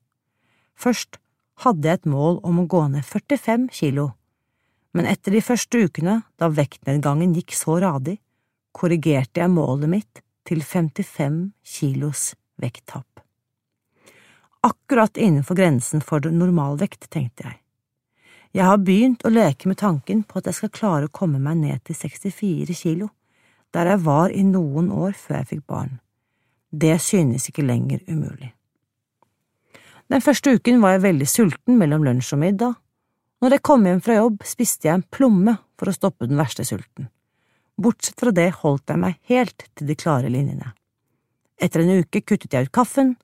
Først 0.75 1.19
hadde 1.63 1.89
jeg 1.89 2.03
et 2.03 2.11
mål 2.11 2.41
om 2.47 2.61
å 2.63 2.67
gå 2.71 2.83
ned 2.93 3.07
45 3.07 3.69
kilo, 3.79 4.11
men 4.93 5.09
etter 5.09 5.33
de 5.33 5.41
første 5.45 5.87
ukene, 5.87 6.21
da 6.37 6.51
vektnedgangen 6.53 7.33
gikk 7.39 7.57
så 7.57 7.79
radig, 7.81 8.19
korrigerte 8.77 9.41
jeg 9.41 9.53
målet 9.53 9.95
mitt 9.95 10.23
til 10.49 10.61
55 10.65 11.41
kilos 11.77 12.33
vekttap 12.61 13.13
akkurat 14.63 15.17
innenfor 15.17 15.55
grensen 15.55 16.01
for 16.01 16.21
normalvekt, 16.31 17.11
tenkte 17.11 17.47
jeg. 17.47 17.59
Jeg 18.53 18.69
har 18.69 18.83
begynt 18.85 19.25
å 19.25 19.33
leke 19.33 19.69
med 19.69 19.81
tanken 19.81 20.23
på 20.29 20.39
at 20.39 20.51
jeg 20.51 20.59
skal 20.59 20.73
klare 20.77 21.09
å 21.09 21.15
komme 21.15 21.41
meg 21.43 21.59
ned 21.63 21.83
til 21.89 21.97
64 21.97 22.77
kilo, 22.77 23.09
der 23.73 23.89
jeg 23.89 24.03
var 24.05 24.31
i 24.31 24.43
noen 24.45 24.91
år 24.93 25.17
før 25.17 25.41
jeg 25.41 25.49
fikk 25.55 25.63
barn. 25.67 25.97
Det 26.71 26.99
synes 27.01 27.49
ikke 27.49 27.65
lenger 27.65 28.05
umulig. 28.07 28.53
Den 30.11 30.23
første 30.25 30.57
uken 30.57 30.81
var 30.83 30.97
jeg 30.97 31.05
veldig 31.07 31.29
sulten 31.29 31.79
mellom 31.81 32.05
lunsj 32.07 32.35
og 32.37 32.43
middag. 32.43 32.75
Når 33.43 33.57
jeg 33.57 33.65
kom 33.67 33.87
hjem 33.87 34.01
fra 34.05 34.19
jobb, 34.19 34.43
spiste 34.47 34.89
jeg 34.89 34.99
en 34.99 35.09
plomme 35.11 35.57
for 35.79 35.91
å 35.91 35.97
stoppe 35.97 36.29
den 36.31 36.39
verste 36.39 36.67
sulten. 36.67 37.09
Bortsett 37.81 38.21
fra 38.21 38.31
det 38.35 38.51
holdt 38.61 38.93
jeg 38.93 39.01
meg 39.03 39.19
helt 39.31 39.67
til 39.75 39.89
de 39.89 39.97
klare 39.99 40.31
linjene. 40.31 40.73
Etter 41.63 41.83
en 41.83 42.03
uke 42.03 42.23
kuttet 42.23 42.53
jeg 42.55 42.69
ut 42.69 42.75
kaffen, 42.75 43.17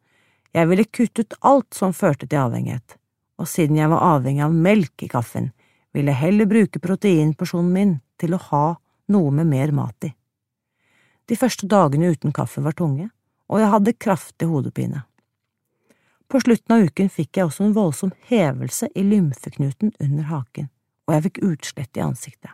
jeg 0.57 0.69
ville 0.71 0.87
kutte 0.88 1.23
ut 1.23 1.37
alt 1.47 1.77
som 1.77 1.95
førte 1.95 2.27
til 2.27 2.41
avhengighet, 2.41 2.97
og 3.38 3.49
siden 3.51 3.79
jeg 3.79 3.91
var 3.93 4.05
avhengig 4.17 4.45
av 4.47 4.55
melk 4.55 5.05
i 5.05 5.11
kaffen, 5.12 5.51
ville 5.95 6.14
jeg 6.14 6.23
heller 6.23 6.49
bruke 6.51 6.81
proteinporsjonen 6.83 7.75
min 7.75 7.95
til 8.21 8.35
å 8.35 8.43
ha 8.49 8.64
noe 9.12 9.35
med 9.35 9.51
mer 9.51 9.75
mat 9.77 10.09
i. 10.09 10.12
De 11.29 11.37
første 11.37 11.69
dagene 11.69 12.12
uten 12.14 12.33
kaffe 12.33 12.62
var 12.64 12.77
tunge, 12.77 13.11
og 13.49 13.61
jeg 13.61 13.73
hadde 13.73 13.97
kraftig 14.01 14.49
hodepine. 14.49 15.05
På 16.29 16.41
slutten 16.41 16.75
av 16.77 16.85
uken 16.85 17.09
fikk 17.09 17.38
jeg 17.38 17.49
også 17.49 17.64
en 17.64 17.77
voldsom 17.77 18.12
hevelse 18.29 18.91
i 18.95 19.05
lymfeknuten 19.07 19.95
under 19.97 20.29
haken, 20.29 20.69
og 21.09 21.14
jeg 21.14 21.25
fikk 21.29 21.43
utslett 21.49 21.97
i 21.97 22.05
ansiktet. 22.05 22.53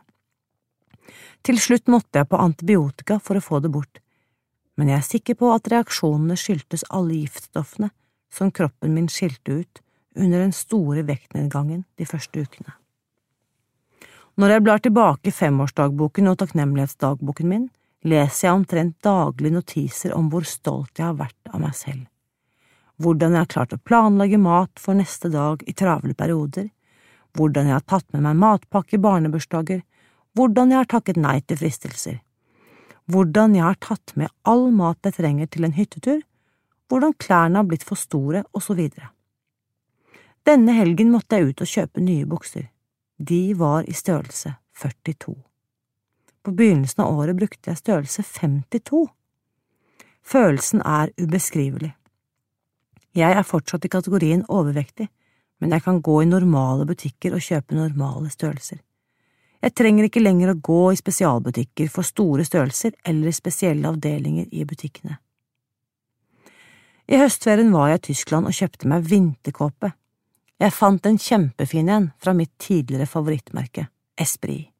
Til 1.44 1.58
slutt 1.60 1.90
måtte 1.90 2.22
jeg 2.22 2.30
på 2.30 2.40
antibiotika 2.40 3.18
for 3.20 3.36
å 3.36 3.44
få 3.44 3.60
det 3.64 3.72
bort, 3.74 3.98
men 4.78 4.90
jeg 4.90 4.98
er 4.98 5.08
sikker 5.08 5.38
på 5.38 5.50
at 5.54 5.68
reaksjonene 5.70 6.38
skyldtes 6.38 6.86
alle 6.90 7.18
giftstoffene 7.18 7.90
som 8.34 8.54
kroppen 8.54 8.94
min 8.94 9.10
skilte 9.10 9.60
ut 9.60 9.82
under 10.14 10.40
den 10.40 10.54
store 10.54 11.04
vektnedgangen 11.06 11.84
de 11.98 12.06
første 12.06 12.46
ukene. 12.46 12.74
Når 14.34 14.50
jeg 14.50 14.62
blar 14.66 14.82
tilbake 14.82 15.30
femårsdagboken 15.34 16.30
og 16.30 16.40
takknemlighetsdagboken 16.40 17.50
min, 17.50 17.68
leser 18.04 18.48
jeg 18.48 18.56
omtrent 18.56 18.96
daglig 19.02 19.52
notiser 19.54 20.14
om 20.16 20.26
hvor 20.30 20.46
stolt 20.48 20.98
jeg 20.98 21.06
har 21.06 21.18
vært 21.18 21.52
av 21.52 21.62
meg 21.62 21.76
selv, 21.78 22.06
hvordan 23.02 23.34
jeg 23.34 23.44
har 23.44 23.50
klart 23.50 23.74
å 23.74 23.82
planlegge 23.82 24.38
mat 24.38 24.78
for 24.80 24.94
neste 24.98 25.30
dag 25.32 25.62
i 25.66 25.74
travle 25.74 26.14
perioder, 26.14 26.68
hvordan 27.34 27.70
jeg 27.70 27.78
har 27.78 27.88
tatt 27.90 28.06
med 28.14 28.22
meg 28.26 28.38
matpakke 28.38 28.96
i 28.96 29.02
barnebursdager, 29.02 29.82
hvordan 30.34 30.70
jeg 30.70 30.82
har 30.82 30.90
takket 30.90 31.18
nei 31.18 31.40
til 31.42 31.58
fristelser, 31.58 32.20
hvordan 33.10 33.56
jeg 33.58 33.66
har 33.66 33.80
tatt 33.82 34.14
med 34.18 34.32
all 34.42 34.70
mat 34.74 34.98
jeg 35.04 35.18
trenger 35.18 35.50
til 35.50 35.66
en 35.66 35.74
hyttetur, 35.76 36.22
hvordan 36.88 37.16
klærne 37.18 37.60
har 37.60 37.66
blitt 37.68 37.86
for 37.86 37.98
store, 37.98 38.44
og 38.52 38.62
så 38.62 38.76
videre. 38.78 39.10
Denne 40.44 40.74
helgen 40.76 41.10
måtte 41.10 41.38
jeg 41.38 41.50
ut 41.50 41.64
og 41.64 41.70
kjøpe 41.70 42.04
nye 42.04 42.28
bukser. 42.28 42.68
De 43.16 43.54
var 43.56 43.88
i 43.88 43.94
størrelse 43.96 44.54
42. 44.76 45.34
På 46.44 46.52
begynnelsen 46.52 47.00
av 47.00 47.18
året 47.18 47.38
brukte 47.38 47.70
jeg 47.70 47.80
størrelse 47.80 48.22
52. 48.22 49.06
Følelsen 50.24 50.82
er 50.84 51.12
ubeskrivelig. 51.16 51.94
Jeg 53.14 53.30
er 53.30 53.46
fortsatt 53.46 53.84
i 53.86 53.92
kategorien 53.92 54.42
overvektig, 54.50 55.06
men 55.62 55.70
jeg 55.70 55.84
kan 55.84 56.00
gå 56.02 56.22
i 56.22 56.26
normale 56.26 56.86
butikker 56.86 57.36
og 57.36 57.44
kjøpe 57.44 57.76
normale 57.76 58.30
størrelser. 58.32 58.80
Jeg 59.64 59.72
trenger 59.78 60.08
ikke 60.08 60.20
lenger 60.20 60.50
å 60.52 60.60
gå 60.60 60.80
i 60.92 60.98
spesialbutikker 60.98 61.88
for 61.92 62.04
store 62.04 62.44
størrelser 62.44 62.96
eller 63.08 63.32
spesielle 63.32 63.88
avdelinger 63.88 64.50
i 64.52 64.64
butikkene. 64.68 65.16
I 67.08 67.20
høstferien 67.20 67.72
var 67.72 67.92
jeg 67.92 68.00
i 68.00 68.04
Tyskland 68.10 68.48
og 68.48 68.56
kjøpte 68.56 68.88
meg 68.90 69.06
vinterkåpe. 69.08 69.92
Jeg 70.60 70.72
fant 70.72 71.06
en 71.06 71.20
kjempefin 71.20 71.90
en 71.92 72.10
fra 72.20 72.34
mitt 72.36 72.52
tidligere 72.60 73.08
favorittmerke, 73.08 73.86
Esprit. 74.20 74.70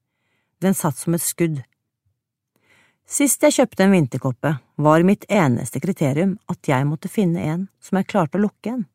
Den 0.61 0.77
satt 0.77 0.97
som 1.01 1.16
et 1.16 1.25
skudd. 1.25 1.62
Sist 3.05 3.43
jeg 3.45 3.53
kjøpte 3.53 3.85
en 3.85 3.93
vinterkoppe, 3.93 4.51
var 4.81 5.05
mitt 5.05 5.27
eneste 5.29 5.81
kriterium 5.81 6.38
at 6.49 6.64
jeg 6.69 6.87
måtte 6.88 7.11
finne 7.12 7.43
en 7.45 7.67
som 7.85 7.99
jeg 8.01 8.09
klarte 8.09 8.40
å 8.40 8.45
lukke 8.47 8.73
en. 8.73 8.87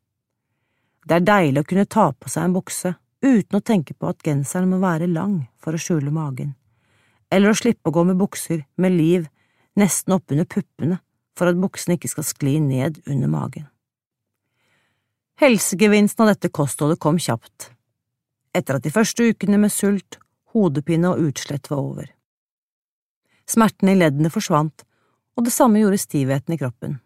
Det 1.06 1.20
er 1.20 1.28
deilig 1.28 1.62
å 1.62 1.70
kunne 1.70 1.86
ta 1.86 2.10
på 2.12 2.30
seg 2.30 2.48
en 2.48 2.56
bukse 2.58 2.96
uten 3.22 3.60
å 3.60 3.64
tenke 3.66 3.94
på 3.94 4.10
at 4.10 4.24
genseren 4.26 4.70
må 4.72 4.82
være 4.82 5.08
lang 5.12 5.44
for 5.62 5.76
å 5.76 5.82
skjule 5.82 6.12
magen, 6.14 6.56
eller 7.30 7.52
å 7.52 7.58
slippe 7.58 7.92
å 7.92 7.96
gå 7.96 8.06
med 8.10 8.20
bukser 8.20 8.66
med 8.82 8.98
liv 8.98 9.30
nesten 9.80 10.18
oppunder 10.18 10.50
puppene 10.50 11.00
for 11.38 11.52
at 11.52 11.60
buksene 11.62 11.96
ikke 11.96 12.12
skal 12.12 12.28
skli 12.28 12.58
ned 12.64 13.02
under 13.06 13.32
magen. 13.32 13.68
Helsegevinsten 15.40 16.26
av 16.26 16.34
dette 16.34 16.52
kostholdet 16.52 17.00
kom 17.00 17.20
kjapt, 17.22 17.70
etter 18.58 18.76
at 18.76 18.84
de 18.84 18.92
første 18.92 19.30
ukene 19.30 19.62
med 19.62 19.72
sult, 19.72 20.18
hodepine 20.52 21.14
og 21.14 21.30
utslett 21.30 21.70
var 21.72 21.80
over. 21.80 22.10
Smertene 23.50 23.96
i 23.96 23.98
leddene 23.98 24.30
forsvant, 24.30 24.84
og 25.38 25.46
det 25.48 25.54
samme 25.56 25.82
gjorde 25.82 26.02
stivheten 26.02 26.54
i 26.54 26.60
kroppen. 26.60 27.00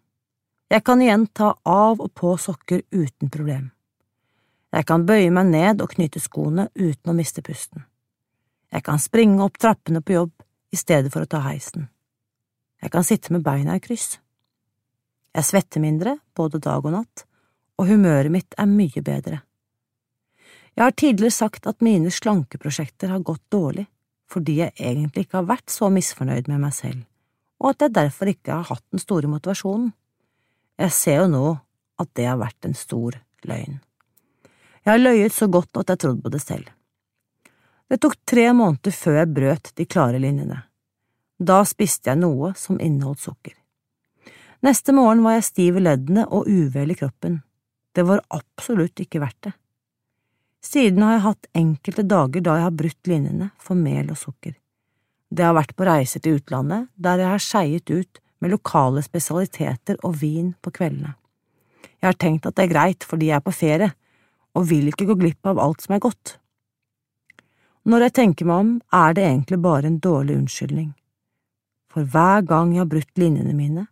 Jeg 0.74 0.84
kan 0.84 1.02
igjen 1.02 1.28
ta 1.32 1.54
av 1.70 2.02
og 2.02 2.12
på 2.18 2.34
sokker 2.42 2.82
uten 2.92 3.30
problem. 3.32 3.70
Jeg 4.74 4.88
kan 4.90 5.06
bøye 5.06 5.30
meg 5.32 5.52
ned 5.54 5.84
og 5.86 5.94
knyte 5.94 6.20
skoene 6.20 6.66
uten 6.74 7.12
å 7.12 7.16
miste 7.16 7.44
pusten. 7.46 7.86
Jeg 8.74 8.82
kan 8.84 9.00
springe 9.00 9.44
opp 9.46 9.60
trappene 9.62 10.02
på 10.02 10.16
jobb 10.16 10.34
i 10.74 10.80
stedet 10.80 11.14
for 11.14 11.24
å 11.24 11.30
ta 11.30 11.44
heisen. 11.46 11.86
Jeg 12.82 12.92
kan 12.92 13.06
sitte 13.06 13.32
med 13.36 13.46
beina 13.46 13.78
i 13.78 13.84
kryss. 13.84 14.18
Jeg 15.34 15.46
svetter 15.46 15.84
mindre 15.84 16.18
både 16.36 16.60
dag 16.60 16.82
og 16.82 16.96
natt, 16.96 17.26
og 17.78 17.88
humøret 17.88 18.34
mitt 18.34 18.58
er 18.58 18.70
mye 18.70 19.06
bedre. 19.06 19.44
Jeg 20.74 20.84
har 20.84 20.98
tidligere 20.98 21.38
sagt 21.38 21.70
at 21.70 21.86
mine 21.86 22.10
slankeprosjekter 22.12 23.14
har 23.14 23.22
gått 23.22 23.46
dårlig 23.54 23.86
fordi 24.34 24.60
jeg 24.63 24.74
egentlig 24.80 25.28
ikke 25.28 25.41
har 25.41 25.50
vært 25.52 25.69
så 25.69 25.89
misfornøyd 25.93 26.50
med 26.50 26.63
meg 26.63 26.74
selv, 26.76 27.04
og 27.62 27.74
at 27.74 27.86
jeg 27.86 27.96
derfor 27.96 28.32
ikke 28.32 28.58
har 28.58 28.69
hatt 28.72 28.86
den 28.91 29.02
store 29.02 29.30
motivasjonen. 29.30 29.91
Jeg 30.82 30.96
ser 30.96 31.22
jo 31.22 31.32
nå 31.32 31.48
at 32.02 32.10
det 32.17 32.26
har 32.28 32.39
vært 32.41 32.65
en 32.65 32.78
stor 32.78 33.19
løgn. 33.46 33.78
Jeg 34.84 34.91
har 34.91 35.00
løyet 35.00 35.36
så 35.36 35.48
godt 35.48 35.80
at 35.80 35.93
jeg 35.93 36.02
trodde 36.04 36.26
på 36.26 36.32
det 36.34 36.41
selv. 36.43 36.67
Det 37.88 38.00
tok 38.02 38.17
tre 38.28 38.50
måneder 38.58 38.96
før 38.96 39.19
jeg 39.22 39.34
brøt 39.38 39.72
de 39.78 39.86
klare 39.86 40.19
linjene. 40.19 40.63
Da 41.39 41.62
spiste 41.67 42.10
jeg 42.10 42.19
noe 42.24 42.54
som 42.58 42.80
inneholdt 42.82 43.22
sukker. 43.24 43.56
Neste 44.63 44.96
morgen 44.96 45.24
var 45.26 45.38
jeg 45.38 45.48
stiv 45.50 45.78
i 45.78 45.84
leddene 45.84 46.26
og 46.26 46.48
uvel 46.48 46.93
i 46.93 46.98
kroppen. 46.98 47.41
Det 47.93 48.06
var 48.08 48.24
absolutt 48.34 49.00
ikke 49.04 49.22
verdt 49.22 49.50
det. 49.50 49.54
Siden 50.63 51.04
har 51.04 51.17
jeg 51.17 51.26
hatt 51.26 51.49
enkelte 51.60 52.06
dager 52.08 52.43
da 52.43 52.58
jeg 52.58 52.65
har 52.67 52.78
brutt 52.80 53.10
linjene 53.10 53.49
for 53.62 53.76
mel 53.76 54.12
og 54.13 54.19
sukker. 54.19 54.56
Det 55.34 55.43
har 55.43 55.56
vært 55.58 55.73
på 55.76 55.88
reiser 55.88 56.23
til 56.23 56.38
utlandet, 56.39 56.88
der 56.95 57.19
jeg 57.19 57.32
har 57.34 57.43
skeiet 57.43 57.89
ut 57.91 58.21
med 58.39 58.54
lokale 58.54 59.04
spesialiteter 59.04 59.99
og 60.04 60.15
vin 60.21 60.54
på 60.62 60.71
kveldene. 60.76 61.15
Jeg 61.99 62.10
har 62.10 62.19
tenkt 62.19 62.47
at 62.47 62.56
det 62.56 62.65
er 62.65 62.73
greit 62.73 63.06
fordi 63.08 63.30
jeg 63.32 63.39
er 63.39 63.45
på 63.45 63.56
ferie, 63.56 63.91
og 64.54 64.67
vil 64.69 64.91
ikke 64.91 65.08
gå 65.10 65.15
glipp 65.19 65.49
av 65.49 65.60
alt 65.60 65.84
som 65.84 65.95
er 65.95 66.04
godt. 66.04 66.38
Når 67.89 68.06
jeg 68.06 68.15
tenker 68.19 68.47
meg 68.47 68.62
om, 68.63 68.73
er 68.93 69.15
det 69.15 69.23
egentlig 69.26 69.60
bare 69.63 69.89
en 69.89 69.97
dårlig 70.04 70.38
unnskyldning. 70.41 70.93
For 71.91 72.08
hver 72.08 72.45
gang 72.47 72.71
jeg 72.71 72.84
har 72.84 72.91
brutt 72.91 73.19
linjene 73.19 73.56
mine, 73.58 73.88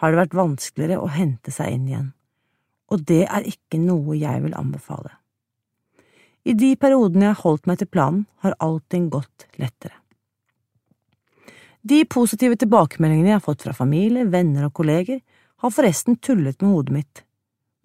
har 0.00 0.12
det 0.12 0.20
vært 0.20 0.36
vanskeligere 0.36 1.02
å 1.02 1.12
hente 1.12 1.52
seg 1.54 1.76
inn 1.76 1.86
igjen, 1.90 2.10
og 2.92 3.04
det 3.08 3.22
er 3.26 3.46
ikke 3.48 3.78
noe 3.80 4.16
jeg 4.18 4.42
vil 4.44 4.56
anbefale. 4.58 5.14
I 6.46 6.54
de 6.54 6.72
periodene 6.78 7.26
jeg 7.28 7.34
har 7.34 7.42
holdt 7.42 7.66
meg 7.66 7.80
til 7.80 7.90
planen, 7.90 8.26
har 8.44 8.54
allting 8.62 9.08
gått 9.10 9.48
lettere. 9.58 9.96
De 11.86 12.04
positive 12.06 12.58
tilbakemeldingene 12.58 13.32
jeg 13.32 13.40
har 13.40 13.46
fått 13.46 13.66
fra 13.66 13.74
familie, 13.74 14.26
venner 14.30 14.68
og 14.68 14.74
kolleger, 14.78 15.22
har 15.62 15.72
forresten 15.74 16.18
tullet 16.22 16.62
med 16.62 16.70
hodet 16.70 16.94
mitt 16.94 17.26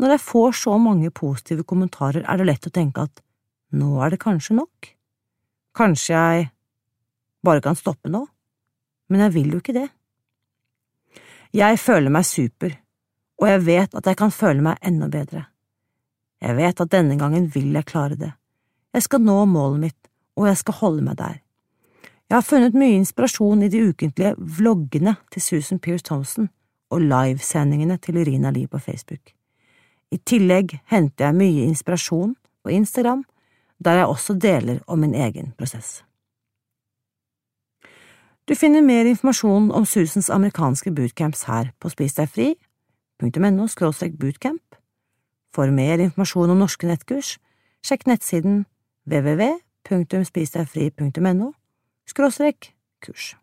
når 0.02 0.16
jeg 0.16 0.26
får 0.26 0.56
så 0.58 0.78
mange 0.82 1.12
positive 1.14 1.64
kommentarer, 1.68 2.24
er 2.26 2.40
det 2.40 2.48
lett 2.48 2.66
å 2.66 2.74
tenke 2.74 3.06
at 3.06 3.22
nå 3.78 4.00
er 4.02 4.14
det 4.14 4.22
kanskje 4.24 4.58
nok. 4.58 4.90
Kanskje 5.78 6.16
jeg 6.16 6.48
bare 7.46 7.62
kan 7.62 7.78
stoppe 7.78 8.10
nå, 8.10 8.24
men 9.14 9.22
jeg 9.28 9.36
vil 9.36 9.54
jo 9.54 9.62
ikke 9.62 9.78
det. 9.78 9.88
Jeg 11.54 11.78
føler 11.84 12.14
meg 12.14 12.26
super, 12.26 12.74
og 13.42 13.50
jeg 13.52 13.64
vet 13.68 13.98
at 14.00 14.10
jeg 14.10 14.18
kan 14.18 14.34
føle 14.34 14.66
meg 14.66 14.82
enda 14.82 15.10
bedre. 15.12 15.46
Jeg 16.42 16.58
vet 16.58 16.82
at 16.82 16.94
denne 16.96 17.20
gangen 17.22 17.46
vil 17.54 17.70
jeg 17.76 17.86
klare 17.86 18.18
det. 18.18 18.32
Jeg 18.94 19.04
skal 19.04 19.22
nå 19.24 19.46
målet 19.46 19.80
mitt, 19.80 20.10
og 20.36 20.48
jeg 20.50 20.58
skal 20.58 20.74
holde 20.82 21.04
meg 21.06 21.18
der. 21.18 21.40
Jeg 22.30 22.38
har 22.38 22.48
funnet 22.48 22.76
mye 22.76 22.96
inspirasjon 22.96 23.64
i 23.64 23.70
de 23.72 23.82
ukentlige 23.90 24.36
vloggene 24.38 25.16
til 25.32 25.42
Susan 25.42 25.80
Pearce 25.80 26.04
Thompson 26.08 26.50
og 26.92 27.02
livesendingene 27.02 27.98
til 27.98 28.18
Irina 28.18 28.52
Lie 28.52 28.68
på 28.68 28.80
Facebook. 28.80 29.34
I 30.12 30.18
tillegg 30.18 30.78
henter 30.92 31.26
jeg 31.26 31.36
mye 31.36 31.68
inspirasjon 31.68 32.36
på 32.64 32.72
Instagram, 32.72 33.24
der 33.80 33.92
jeg 34.02 34.08
også 34.08 34.34
deler 34.34 34.80
om 34.88 35.00
min 35.00 35.16
egen 35.16 35.54
prosess. 35.58 36.04
Du 38.48 38.56
finner 38.56 38.82
mer 38.82 39.06
informasjon 39.06 39.72
om 39.72 39.86
Susans 39.86 40.30
amerikanske 40.30 40.92
bootcamps 40.92 41.44
her 41.44 41.72
på 41.80 41.90
spisdegfri.no 41.90 43.68
bootcamp. 44.20 44.76
For 45.56 45.72
mer 45.72 46.00
informasjon 46.00 46.50
om 46.50 46.58
norske 46.58 46.88
nettkurs, 46.88 47.38
sjekk 47.86 48.08
nettsiden 48.08 48.66
www.spisdegfri.no 49.12 51.52
skråstrek 52.08 52.72
kurs. 53.04 53.36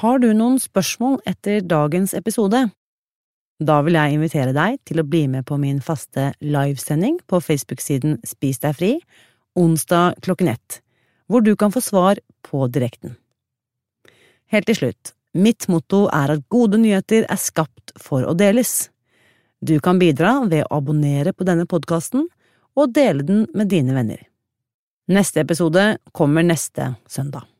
Har 0.00 0.22
du 0.22 0.30
noen 0.32 0.56
spørsmål 0.60 1.18
etter 1.28 1.60
dagens 1.68 2.14
episode? 2.16 2.62
Da 3.62 3.76
vil 3.86 3.98
jeg 3.98 4.16
invitere 4.16 4.54
deg 4.56 4.78
til 4.88 5.02
å 5.02 5.06
bli 5.06 5.26
med 5.30 5.44
på 5.46 5.58
min 5.60 5.82
faste 5.84 6.30
livesending 6.40 7.20
på 7.28 7.40
Facebook-siden 7.44 8.16
Spis 8.26 8.62
deg 8.62 8.78
fri, 8.78 8.92
onsdag 9.58 10.16
klokken 10.24 10.48
ett, 10.54 10.80
hvor 11.28 11.44
du 11.44 11.52
kan 11.56 11.74
få 11.74 11.82
svar 11.84 12.20
på 12.48 12.66
direkten. 12.72 13.16
Helt 14.52 14.66
til 14.68 14.80
slutt, 14.80 15.12
mitt 15.36 15.68
motto 15.68 16.06
er 16.12 16.34
at 16.34 16.48
gode 16.52 16.80
nyheter 16.80 17.28
er 17.28 17.40
skapt 17.40 17.92
for 18.00 18.26
å 18.26 18.34
deles. 18.36 18.90
Du 19.60 19.78
kan 19.80 20.00
bidra 20.00 20.40
ved 20.48 20.64
å 20.66 20.80
abonnere 20.80 21.36
på 21.36 21.46
denne 21.48 21.68
podkasten 21.68 22.26
og 22.76 22.92
dele 22.94 23.26
den 23.26 23.46
med 23.54 23.70
dine 23.72 23.94
venner. 23.96 24.20
Neste 25.12 25.42
episode 25.42 25.96
kommer 26.14 26.46
neste 26.46 26.94
søndag. 27.10 27.51